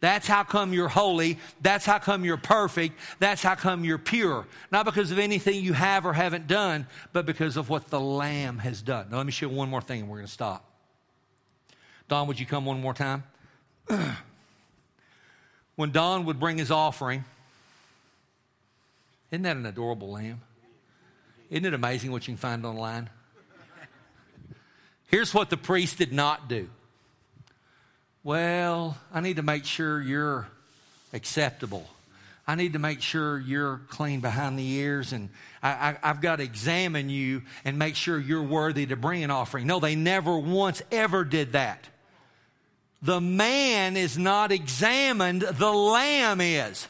That's 0.00 0.26
how 0.26 0.42
come 0.44 0.72
you're 0.72 0.88
holy. 0.88 1.38
That's 1.60 1.84
how 1.84 1.98
come 1.98 2.24
you're 2.24 2.36
perfect. 2.36 2.98
That's 3.18 3.42
how 3.42 3.54
come 3.54 3.84
you're 3.84 3.98
pure. 3.98 4.46
Not 4.70 4.84
because 4.84 5.10
of 5.10 5.18
anything 5.18 5.62
you 5.62 5.72
have 5.72 6.06
or 6.06 6.12
haven't 6.12 6.46
done, 6.46 6.86
but 7.12 7.26
because 7.26 7.56
of 7.56 7.68
what 7.68 7.88
the 7.88 8.00
Lamb 8.00 8.58
has 8.58 8.82
done. 8.82 9.08
Now, 9.10 9.18
let 9.18 9.26
me 9.26 9.32
show 9.32 9.48
you 9.48 9.54
one 9.54 9.68
more 9.68 9.80
thing 9.80 10.00
and 10.02 10.08
we're 10.08 10.18
going 10.18 10.26
to 10.26 10.32
stop. 10.32 10.64
Don, 12.08 12.26
would 12.28 12.38
you 12.38 12.46
come 12.46 12.64
one 12.64 12.80
more 12.80 12.94
time? 12.94 13.24
when 15.76 15.90
Don 15.92 16.24
would 16.26 16.38
bring 16.38 16.58
his 16.58 16.70
offering, 16.70 17.24
isn't 19.30 19.42
that 19.42 19.56
an 19.56 19.66
adorable 19.66 20.12
lamb? 20.12 20.40
Isn't 21.50 21.64
it 21.64 21.74
amazing 21.74 22.12
what 22.12 22.26
you 22.26 22.34
can 22.34 22.38
find 22.38 22.64
online? 22.64 23.10
Here's 25.08 25.32
what 25.32 25.50
the 25.50 25.56
priest 25.56 25.98
did 25.98 26.12
not 26.12 26.48
do 26.48 26.68
well, 28.26 28.98
I 29.12 29.20
need 29.20 29.36
to 29.36 29.44
make 29.44 29.64
sure 29.64 30.02
you're 30.02 30.48
acceptable. 31.12 31.88
I 32.44 32.56
need 32.56 32.72
to 32.72 32.80
make 32.80 33.00
sure 33.00 33.38
you're 33.38 33.80
clean 33.88 34.18
behind 34.18 34.58
the 34.58 34.68
ears, 34.68 35.12
and 35.12 35.28
I, 35.62 35.96
have 36.02 36.20
got 36.20 36.36
to 36.36 36.42
examine 36.42 37.08
you 37.08 37.42
and 37.64 37.78
make 37.78 37.94
sure 37.94 38.18
you're 38.18 38.42
worthy 38.42 38.86
to 38.86 38.96
bring 38.96 39.22
an 39.22 39.30
offering. 39.30 39.68
No, 39.68 39.78
they 39.78 39.94
never 39.94 40.36
once 40.36 40.82
ever 40.90 41.24
did 41.24 41.52
that. 41.52 41.86
The 43.00 43.20
man 43.20 43.96
is 43.96 44.18
not 44.18 44.50
examined, 44.50 45.42
the 45.42 45.72
lamb 45.72 46.40
is. 46.40 46.88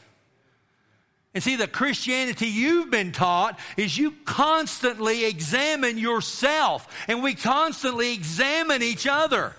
And 1.37 1.43
see, 1.43 1.55
the 1.55 1.67
Christianity 1.67 2.47
you've 2.47 2.89
been 2.89 3.11
taught 3.11 3.59
is 3.77 3.95
you 3.95 4.09
constantly 4.25 5.25
examine 5.25 5.99
yourself, 5.99 6.87
and 7.07 7.21
we 7.21 7.35
constantly 7.35 8.11
examine 8.15 8.81
each 8.81 9.05
other. 9.05 9.55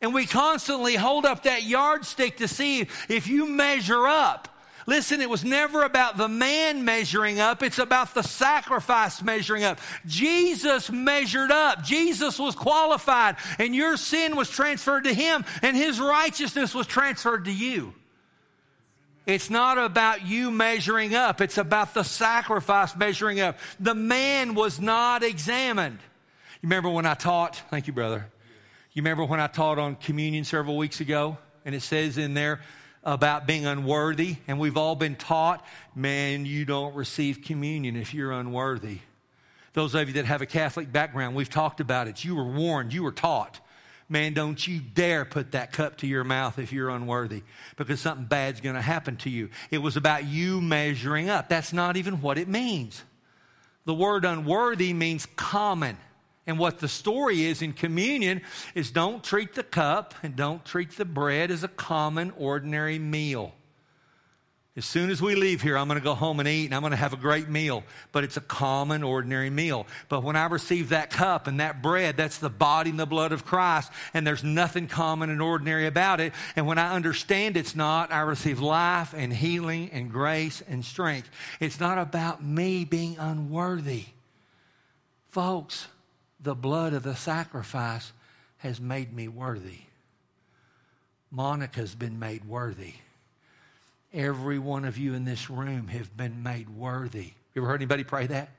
And 0.00 0.14
we 0.14 0.24
constantly 0.24 0.94
hold 0.94 1.26
up 1.26 1.42
that 1.42 1.62
yardstick 1.62 2.38
to 2.38 2.48
see 2.48 2.88
if 3.10 3.28
you 3.28 3.44
measure 3.44 4.06
up. 4.06 4.48
Listen, 4.86 5.20
it 5.20 5.28
was 5.28 5.44
never 5.44 5.82
about 5.82 6.16
the 6.16 6.26
man 6.26 6.86
measuring 6.86 7.38
up. 7.38 7.62
It's 7.62 7.78
about 7.78 8.14
the 8.14 8.22
sacrifice 8.22 9.22
measuring 9.22 9.62
up. 9.62 9.80
Jesus 10.06 10.90
measured 10.90 11.50
up. 11.50 11.84
Jesus 11.84 12.38
was 12.38 12.54
qualified 12.54 13.36
and 13.58 13.74
your 13.74 13.98
sin 13.98 14.36
was 14.36 14.48
transferred 14.48 15.04
to 15.04 15.12
him 15.12 15.44
and 15.60 15.76
his 15.76 16.00
righteousness 16.00 16.74
was 16.74 16.86
transferred 16.86 17.44
to 17.44 17.52
you. 17.52 17.92
It's 19.26 19.48
not 19.48 19.78
about 19.78 20.26
you 20.26 20.50
measuring 20.50 21.14
up. 21.14 21.40
It's 21.40 21.56
about 21.56 21.94
the 21.94 22.02
sacrifice 22.02 22.94
measuring 22.94 23.40
up. 23.40 23.58
The 23.80 23.94
man 23.94 24.54
was 24.54 24.80
not 24.80 25.22
examined. 25.22 25.98
You 26.62 26.68
remember 26.68 26.90
when 26.90 27.06
I 27.06 27.14
taught? 27.14 27.56
Thank 27.70 27.86
you, 27.86 27.92
brother. 27.92 28.26
You 28.92 29.00
remember 29.00 29.24
when 29.24 29.40
I 29.40 29.46
taught 29.46 29.78
on 29.78 29.96
communion 29.96 30.44
several 30.44 30.76
weeks 30.76 31.00
ago? 31.00 31.38
And 31.64 31.74
it 31.74 31.80
says 31.80 32.18
in 32.18 32.34
there 32.34 32.60
about 33.02 33.46
being 33.46 33.66
unworthy. 33.66 34.36
And 34.46 34.58
we've 34.58 34.76
all 34.76 34.94
been 34.94 35.16
taught, 35.16 35.64
man, 35.94 36.44
you 36.44 36.64
don't 36.64 36.94
receive 36.94 37.42
communion 37.42 37.96
if 37.96 38.12
you're 38.12 38.32
unworthy. 38.32 38.98
Those 39.72 39.94
of 39.94 40.08
you 40.08 40.14
that 40.14 40.26
have 40.26 40.42
a 40.42 40.46
Catholic 40.46 40.92
background, 40.92 41.34
we've 41.34 41.50
talked 41.50 41.80
about 41.80 42.08
it. 42.08 42.24
You 42.24 42.36
were 42.36 42.44
warned, 42.44 42.92
you 42.92 43.02
were 43.02 43.12
taught. 43.12 43.58
Man, 44.08 44.34
don't 44.34 44.66
you 44.66 44.80
dare 44.80 45.24
put 45.24 45.52
that 45.52 45.72
cup 45.72 45.98
to 45.98 46.06
your 46.06 46.24
mouth 46.24 46.58
if 46.58 46.72
you're 46.72 46.90
unworthy 46.90 47.42
because 47.76 48.00
something 48.00 48.26
bad's 48.26 48.60
going 48.60 48.74
to 48.74 48.82
happen 48.82 49.16
to 49.18 49.30
you. 49.30 49.48
It 49.70 49.78
was 49.78 49.96
about 49.96 50.26
you 50.26 50.60
measuring 50.60 51.30
up. 51.30 51.48
That's 51.48 51.72
not 51.72 51.96
even 51.96 52.20
what 52.20 52.36
it 52.36 52.46
means. 52.46 53.02
The 53.86 53.94
word 53.94 54.24
unworthy 54.24 54.92
means 54.92 55.26
common. 55.36 55.96
And 56.46 56.58
what 56.58 56.78
the 56.78 56.88
story 56.88 57.44
is 57.44 57.62
in 57.62 57.72
communion 57.72 58.42
is 58.74 58.90
don't 58.90 59.24
treat 59.24 59.54
the 59.54 59.62
cup 59.62 60.14
and 60.22 60.36
don't 60.36 60.62
treat 60.64 60.90
the 60.96 61.06
bread 61.06 61.50
as 61.50 61.64
a 61.64 61.68
common, 61.68 62.32
ordinary 62.36 62.98
meal. 62.98 63.54
As 64.76 64.84
soon 64.84 65.10
as 65.10 65.22
we 65.22 65.36
leave 65.36 65.62
here, 65.62 65.78
I'm 65.78 65.86
going 65.86 66.00
to 66.00 66.04
go 66.04 66.16
home 66.16 66.40
and 66.40 66.48
eat 66.48 66.64
and 66.64 66.74
I'm 66.74 66.80
going 66.80 66.90
to 66.90 66.96
have 66.96 67.12
a 67.12 67.16
great 67.16 67.48
meal, 67.48 67.84
but 68.10 68.24
it's 68.24 68.36
a 68.36 68.40
common, 68.40 69.04
ordinary 69.04 69.48
meal. 69.48 69.86
But 70.08 70.24
when 70.24 70.34
I 70.34 70.46
receive 70.46 70.88
that 70.88 71.10
cup 71.10 71.46
and 71.46 71.60
that 71.60 71.80
bread, 71.80 72.16
that's 72.16 72.38
the 72.38 72.50
body 72.50 72.90
and 72.90 72.98
the 72.98 73.06
blood 73.06 73.30
of 73.30 73.44
Christ, 73.44 73.92
and 74.14 74.26
there's 74.26 74.42
nothing 74.42 74.88
common 74.88 75.30
and 75.30 75.40
ordinary 75.40 75.86
about 75.86 76.18
it. 76.18 76.32
And 76.56 76.66
when 76.66 76.78
I 76.78 76.92
understand 76.92 77.56
it's 77.56 77.76
not, 77.76 78.10
I 78.10 78.22
receive 78.22 78.58
life 78.58 79.14
and 79.16 79.32
healing 79.32 79.90
and 79.92 80.10
grace 80.10 80.60
and 80.68 80.84
strength. 80.84 81.30
It's 81.60 81.78
not 81.78 81.98
about 81.98 82.42
me 82.42 82.84
being 82.84 83.16
unworthy. 83.16 84.06
Folks, 85.30 85.86
the 86.40 86.56
blood 86.56 86.94
of 86.94 87.04
the 87.04 87.14
sacrifice 87.14 88.12
has 88.56 88.80
made 88.80 89.12
me 89.12 89.28
worthy. 89.28 89.82
Monica's 91.30 91.94
been 91.94 92.18
made 92.18 92.44
worthy. 92.44 92.94
Every 94.14 94.60
one 94.60 94.84
of 94.84 94.96
you 94.96 95.14
in 95.14 95.24
this 95.24 95.50
room 95.50 95.88
have 95.88 96.16
been 96.16 96.44
made 96.44 96.70
worthy. 96.70 97.32
You 97.52 97.62
ever 97.62 97.66
heard 97.66 97.80
anybody 97.80 98.04
pray 98.04 98.28
that? 98.28 98.50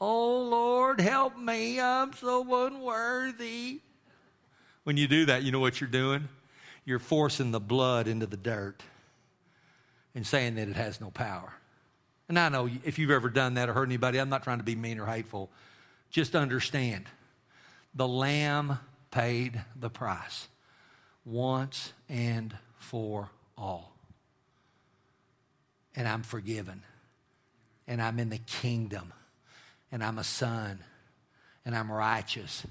Oh 0.00 0.42
Lord, 0.42 1.00
help 1.00 1.38
me. 1.38 1.80
I'm 1.80 2.12
so 2.14 2.66
unworthy. 2.66 3.80
When 4.82 4.96
you 4.96 5.06
do 5.06 5.26
that, 5.26 5.44
you 5.44 5.52
know 5.52 5.60
what 5.60 5.80
you're 5.80 5.88
doing? 5.88 6.28
You're 6.84 6.98
forcing 6.98 7.52
the 7.52 7.60
blood 7.60 8.08
into 8.08 8.26
the 8.26 8.36
dirt 8.36 8.82
and 10.16 10.26
saying 10.26 10.56
that 10.56 10.68
it 10.68 10.74
has 10.74 11.00
no 11.00 11.12
power. 11.12 11.52
And 12.28 12.36
I 12.36 12.48
know 12.48 12.68
if 12.82 12.98
you've 12.98 13.12
ever 13.12 13.30
done 13.30 13.54
that 13.54 13.68
or 13.68 13.74
heard 13.74 13.88
anybody, 13.88 14.18
I'm 14.18 14.30
not 14.30 14.42
trying 14.42 14.58
to 14.58 14.64
be 14.64 14.74
mean 14.74 14.98
or 14.98 15.06
hateful. 15.06 15.48
Just 16.10 16.34
understand 16.34 17.04
the 17.94 18.08
Lamb 18.08 18.80
paid 19.12 19.62
the 19.78 19.90
price 19.90 20.48
once 21.24 21.92
and 22.08 22.56
for 22.78 23.30
all. 23.56 23.91
And 25.94 26.08
I'm 26.08 26.22
forgiven. 26.22 26.82
And 27.86 28.00
I'm 28.00 28.18
in 28.18 28.30
the 28.30 28.38
kingdom. 28.38 29.12
And 29.90 30.02
I'm 30.02 30.18
a 30.18 30.24
son. 30.24 30.78
And 31.64 31.74
I'm 31.74 31.90
righteous. 31.90 32.66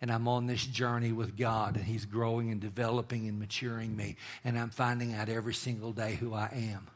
And 0.00 0.10
I'm 0.10 0.26
on 0.26 0.46
this 0.46 0.64
journey 0.64 1.12
with 1.12 1.36
God. 1.36 1.76
And 1.76 1.84
He's 1.84 2.06
growing 2.06 2.50
and 2.50 2.60
developing 2.60 3.28
and 3.28 3.38
maturing 3.38 3.96
me. 3.96 4.16
And 4.44 4.58
I'm 4.58 4.70
finding 4.70 5.14
out 5.14 5.28
every 5.28 5.54
single 5.54 5.92
day 5.92 6.14
who 6.14 6.34
I 6.34 6.50
am 6.52 6.88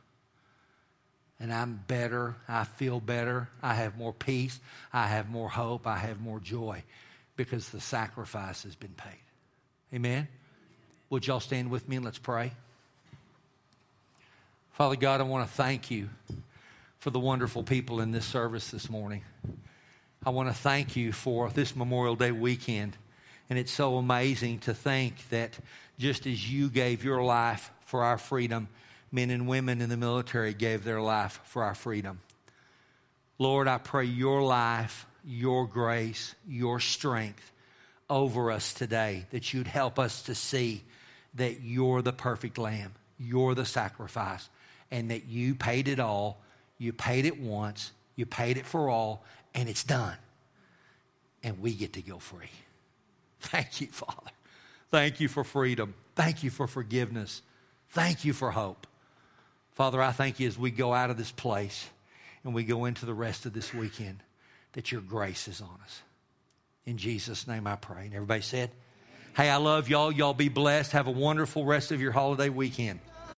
and 1.39 1.53
I'm 1.53 1.83
better. 1.87 2.37
I 2.49 2.65
feel 2.65 3.01
better. 3.01 3.49
I 3.63 3.75
have 3.75 3.97
more 3.99 4.13
peace. 4.13 4.59
I 4.93 5.07
have 5.07 5.29
more 5.29 5.49
hope. 5.49 5.87
I 5.87 5.99
have 5.99 6.21
more 6.21 6.41
joy 6.41 6.83
because 7.37 7.69
the 7.69 7.81
sacrifice 7.81 8.63
has 8.63 8.75
been 8.75 8.95
paid. 8.97 9.21
Amen? 9.95 10.29
Would 11.11 11.27
y'all 11.27 11.41
stand 11.41 11.71
with 11.71 11.89
me 11.89 11.97
and 11.97 12.05
let's 12.05 12.19
pray? 12.19 12.53
Father 14.77 14.97
God, 14.97 15.23
I 15.23 15.25
want 15.25 15.49
to 15.49 15.55
thank 15.55 15.91
you 15.91 16.11
for 16.99 17.09
the 17.09 17.19
wonderful 17.19 17.63
people 17.63 18.03
in 18.03 18.13
this 18.13 18.27
service 18.27 18.71
this 18.71 18.91
morning. 18.91 19.23
I 20.23 20.29
want 20.29 20.51
to 20.51 20.55
thank 20.55 20.97
you 20.97 21.13
for 21.13 21.49
this 21.49 21.75
Memorial 21.75 22.15
Day 22.15 22.31
weekend. 22.31 22.95
And 23.49 23.59
it's 23.59 23.73
so 23.73 23.97
amazing 23.97 24.59
to 24.59 24.75
think 24.75 25.31
that 25.31 25.59
just 25.99 26.27
as 26.27 26.53
you 26.53 26.69
gave 26.69 27.05
your 27.05 27.23
life 27.23 27.71
for 27.87 28.05
our 28.05 28.19
freedom, 28.19 28.69
men 29.11 29.31
and 29.31 29.49
women 29.49 29.81
in 29.81 29.89
the 29.89 29.97
military 29.97 30.53
gave 30.53 30.85
their 30.85 31.01
life 31.01 31.41
for 31.45 31.63
our 31.63 31.75
freedom. 31.75 32.21
Lord, 33.39 33.69
I 33.69 33.79
pray 33.79 34.05
your 34.05 34.43
life, 34.43 35.07
your 35.25 35.67
grace, 35.67 36.35
your 36.47 36.81
strength 36.81 37.51
over 38.11 38.51
us 38.51 38.75
today, 38.75 39.25
that 39.31 39.55
you'd 39.55 39.69
help 39.69 39.99
us 39.99 40.25
to 40.25 40.35
see 40.35 40.83
that 41.37 41.63
you're 41.63 42.03
the 42.03 42.13
perfect 42.13 42.59
lamb, 42.59 42.93
you're 43.19 43.55
the 43.55 43.65
sacrifice, 43.65 44.51
and 44.91 45.11
that 45.11 45.27
you 45.27 45.55
paid 45.55 45.89
it 45.89 46.01
all. 46.01 46.41
You 46.79 46.93
paid 46.93 47.25
it 47.25 47.41
once, 47.41 47.93
you 48.17 48.27
paid 48.27 48.59
it 48.59 48.67
for 48.67 48.91
all, 48.91 49.25
and 49.55 49.69
it's 49.69 49.85
done. 49.85 50.17
And 51.43 51.61
we 51.61 51.73
get 51.75 51.95
to 51.95 52.03
go 52.03 52.19
free. 52.19 52.51
Thank 53.41 53.81
you, 53.81 53.89
Father. 53.89 54.31
Thank 54.91 55.21
you 55.21 55.29
for 55.29 55.45
freedom. 55.45 55.95
Thank 56.15 56.43
you 56.43 56.51
for 56.51 56.67
forgiveness. 56.67 57.43
Thank 57.91 58.25
you 58.25 58.33
for 58.33 58.51
hope. 58.51 58.87
Father, 59.73 60.01
I 60.01 60.13
thank 60.13 60.41
you 60.41 60.49
as 60.49 60.59
we 60.59 60.71
go 60.71 60.95
out 60.95 61.11
of 61.11 61.19
this 61.19 61.31
place 61.31 61.89
and 62.45 62.55
we 62.55 62.65
go 62.65 62.87
into 62.87 63.05
the 63.05 63.13
rest 63.13 63.45
of 63.45 63.53
this 63.53 63.75
weekend 63.75 64.23
that 64.73 64.91
your 64.91 65.03
grace 65.03 65.49
is 65.49 65.61
on 65.61 65.79
us. 65.85 66.01
In 66.87 66.97
Jesus' 66.97 67.47
name 67.47 67.67
I 67.67 67.77
pray. 67.77 68.07
And 68.07 68.15
everybody 68.15 68.41
said, 68.41 68.71
Hey, 69.37 69.51
I 69.51 69.57
love 69.57 69.91
y'all. 69.91 70.11
Y'all 70.11 70.33
be 70.33 70.49
blessed. 70.49 70.93
Have 70.93 71.09
a 71.09 71.11
wonderful 71.11 71.67
rest 71.67 71.93
of 71.93 72.01
your 72.01 72.13
holiday 72.13 72.49
weekend. 72.49 73.01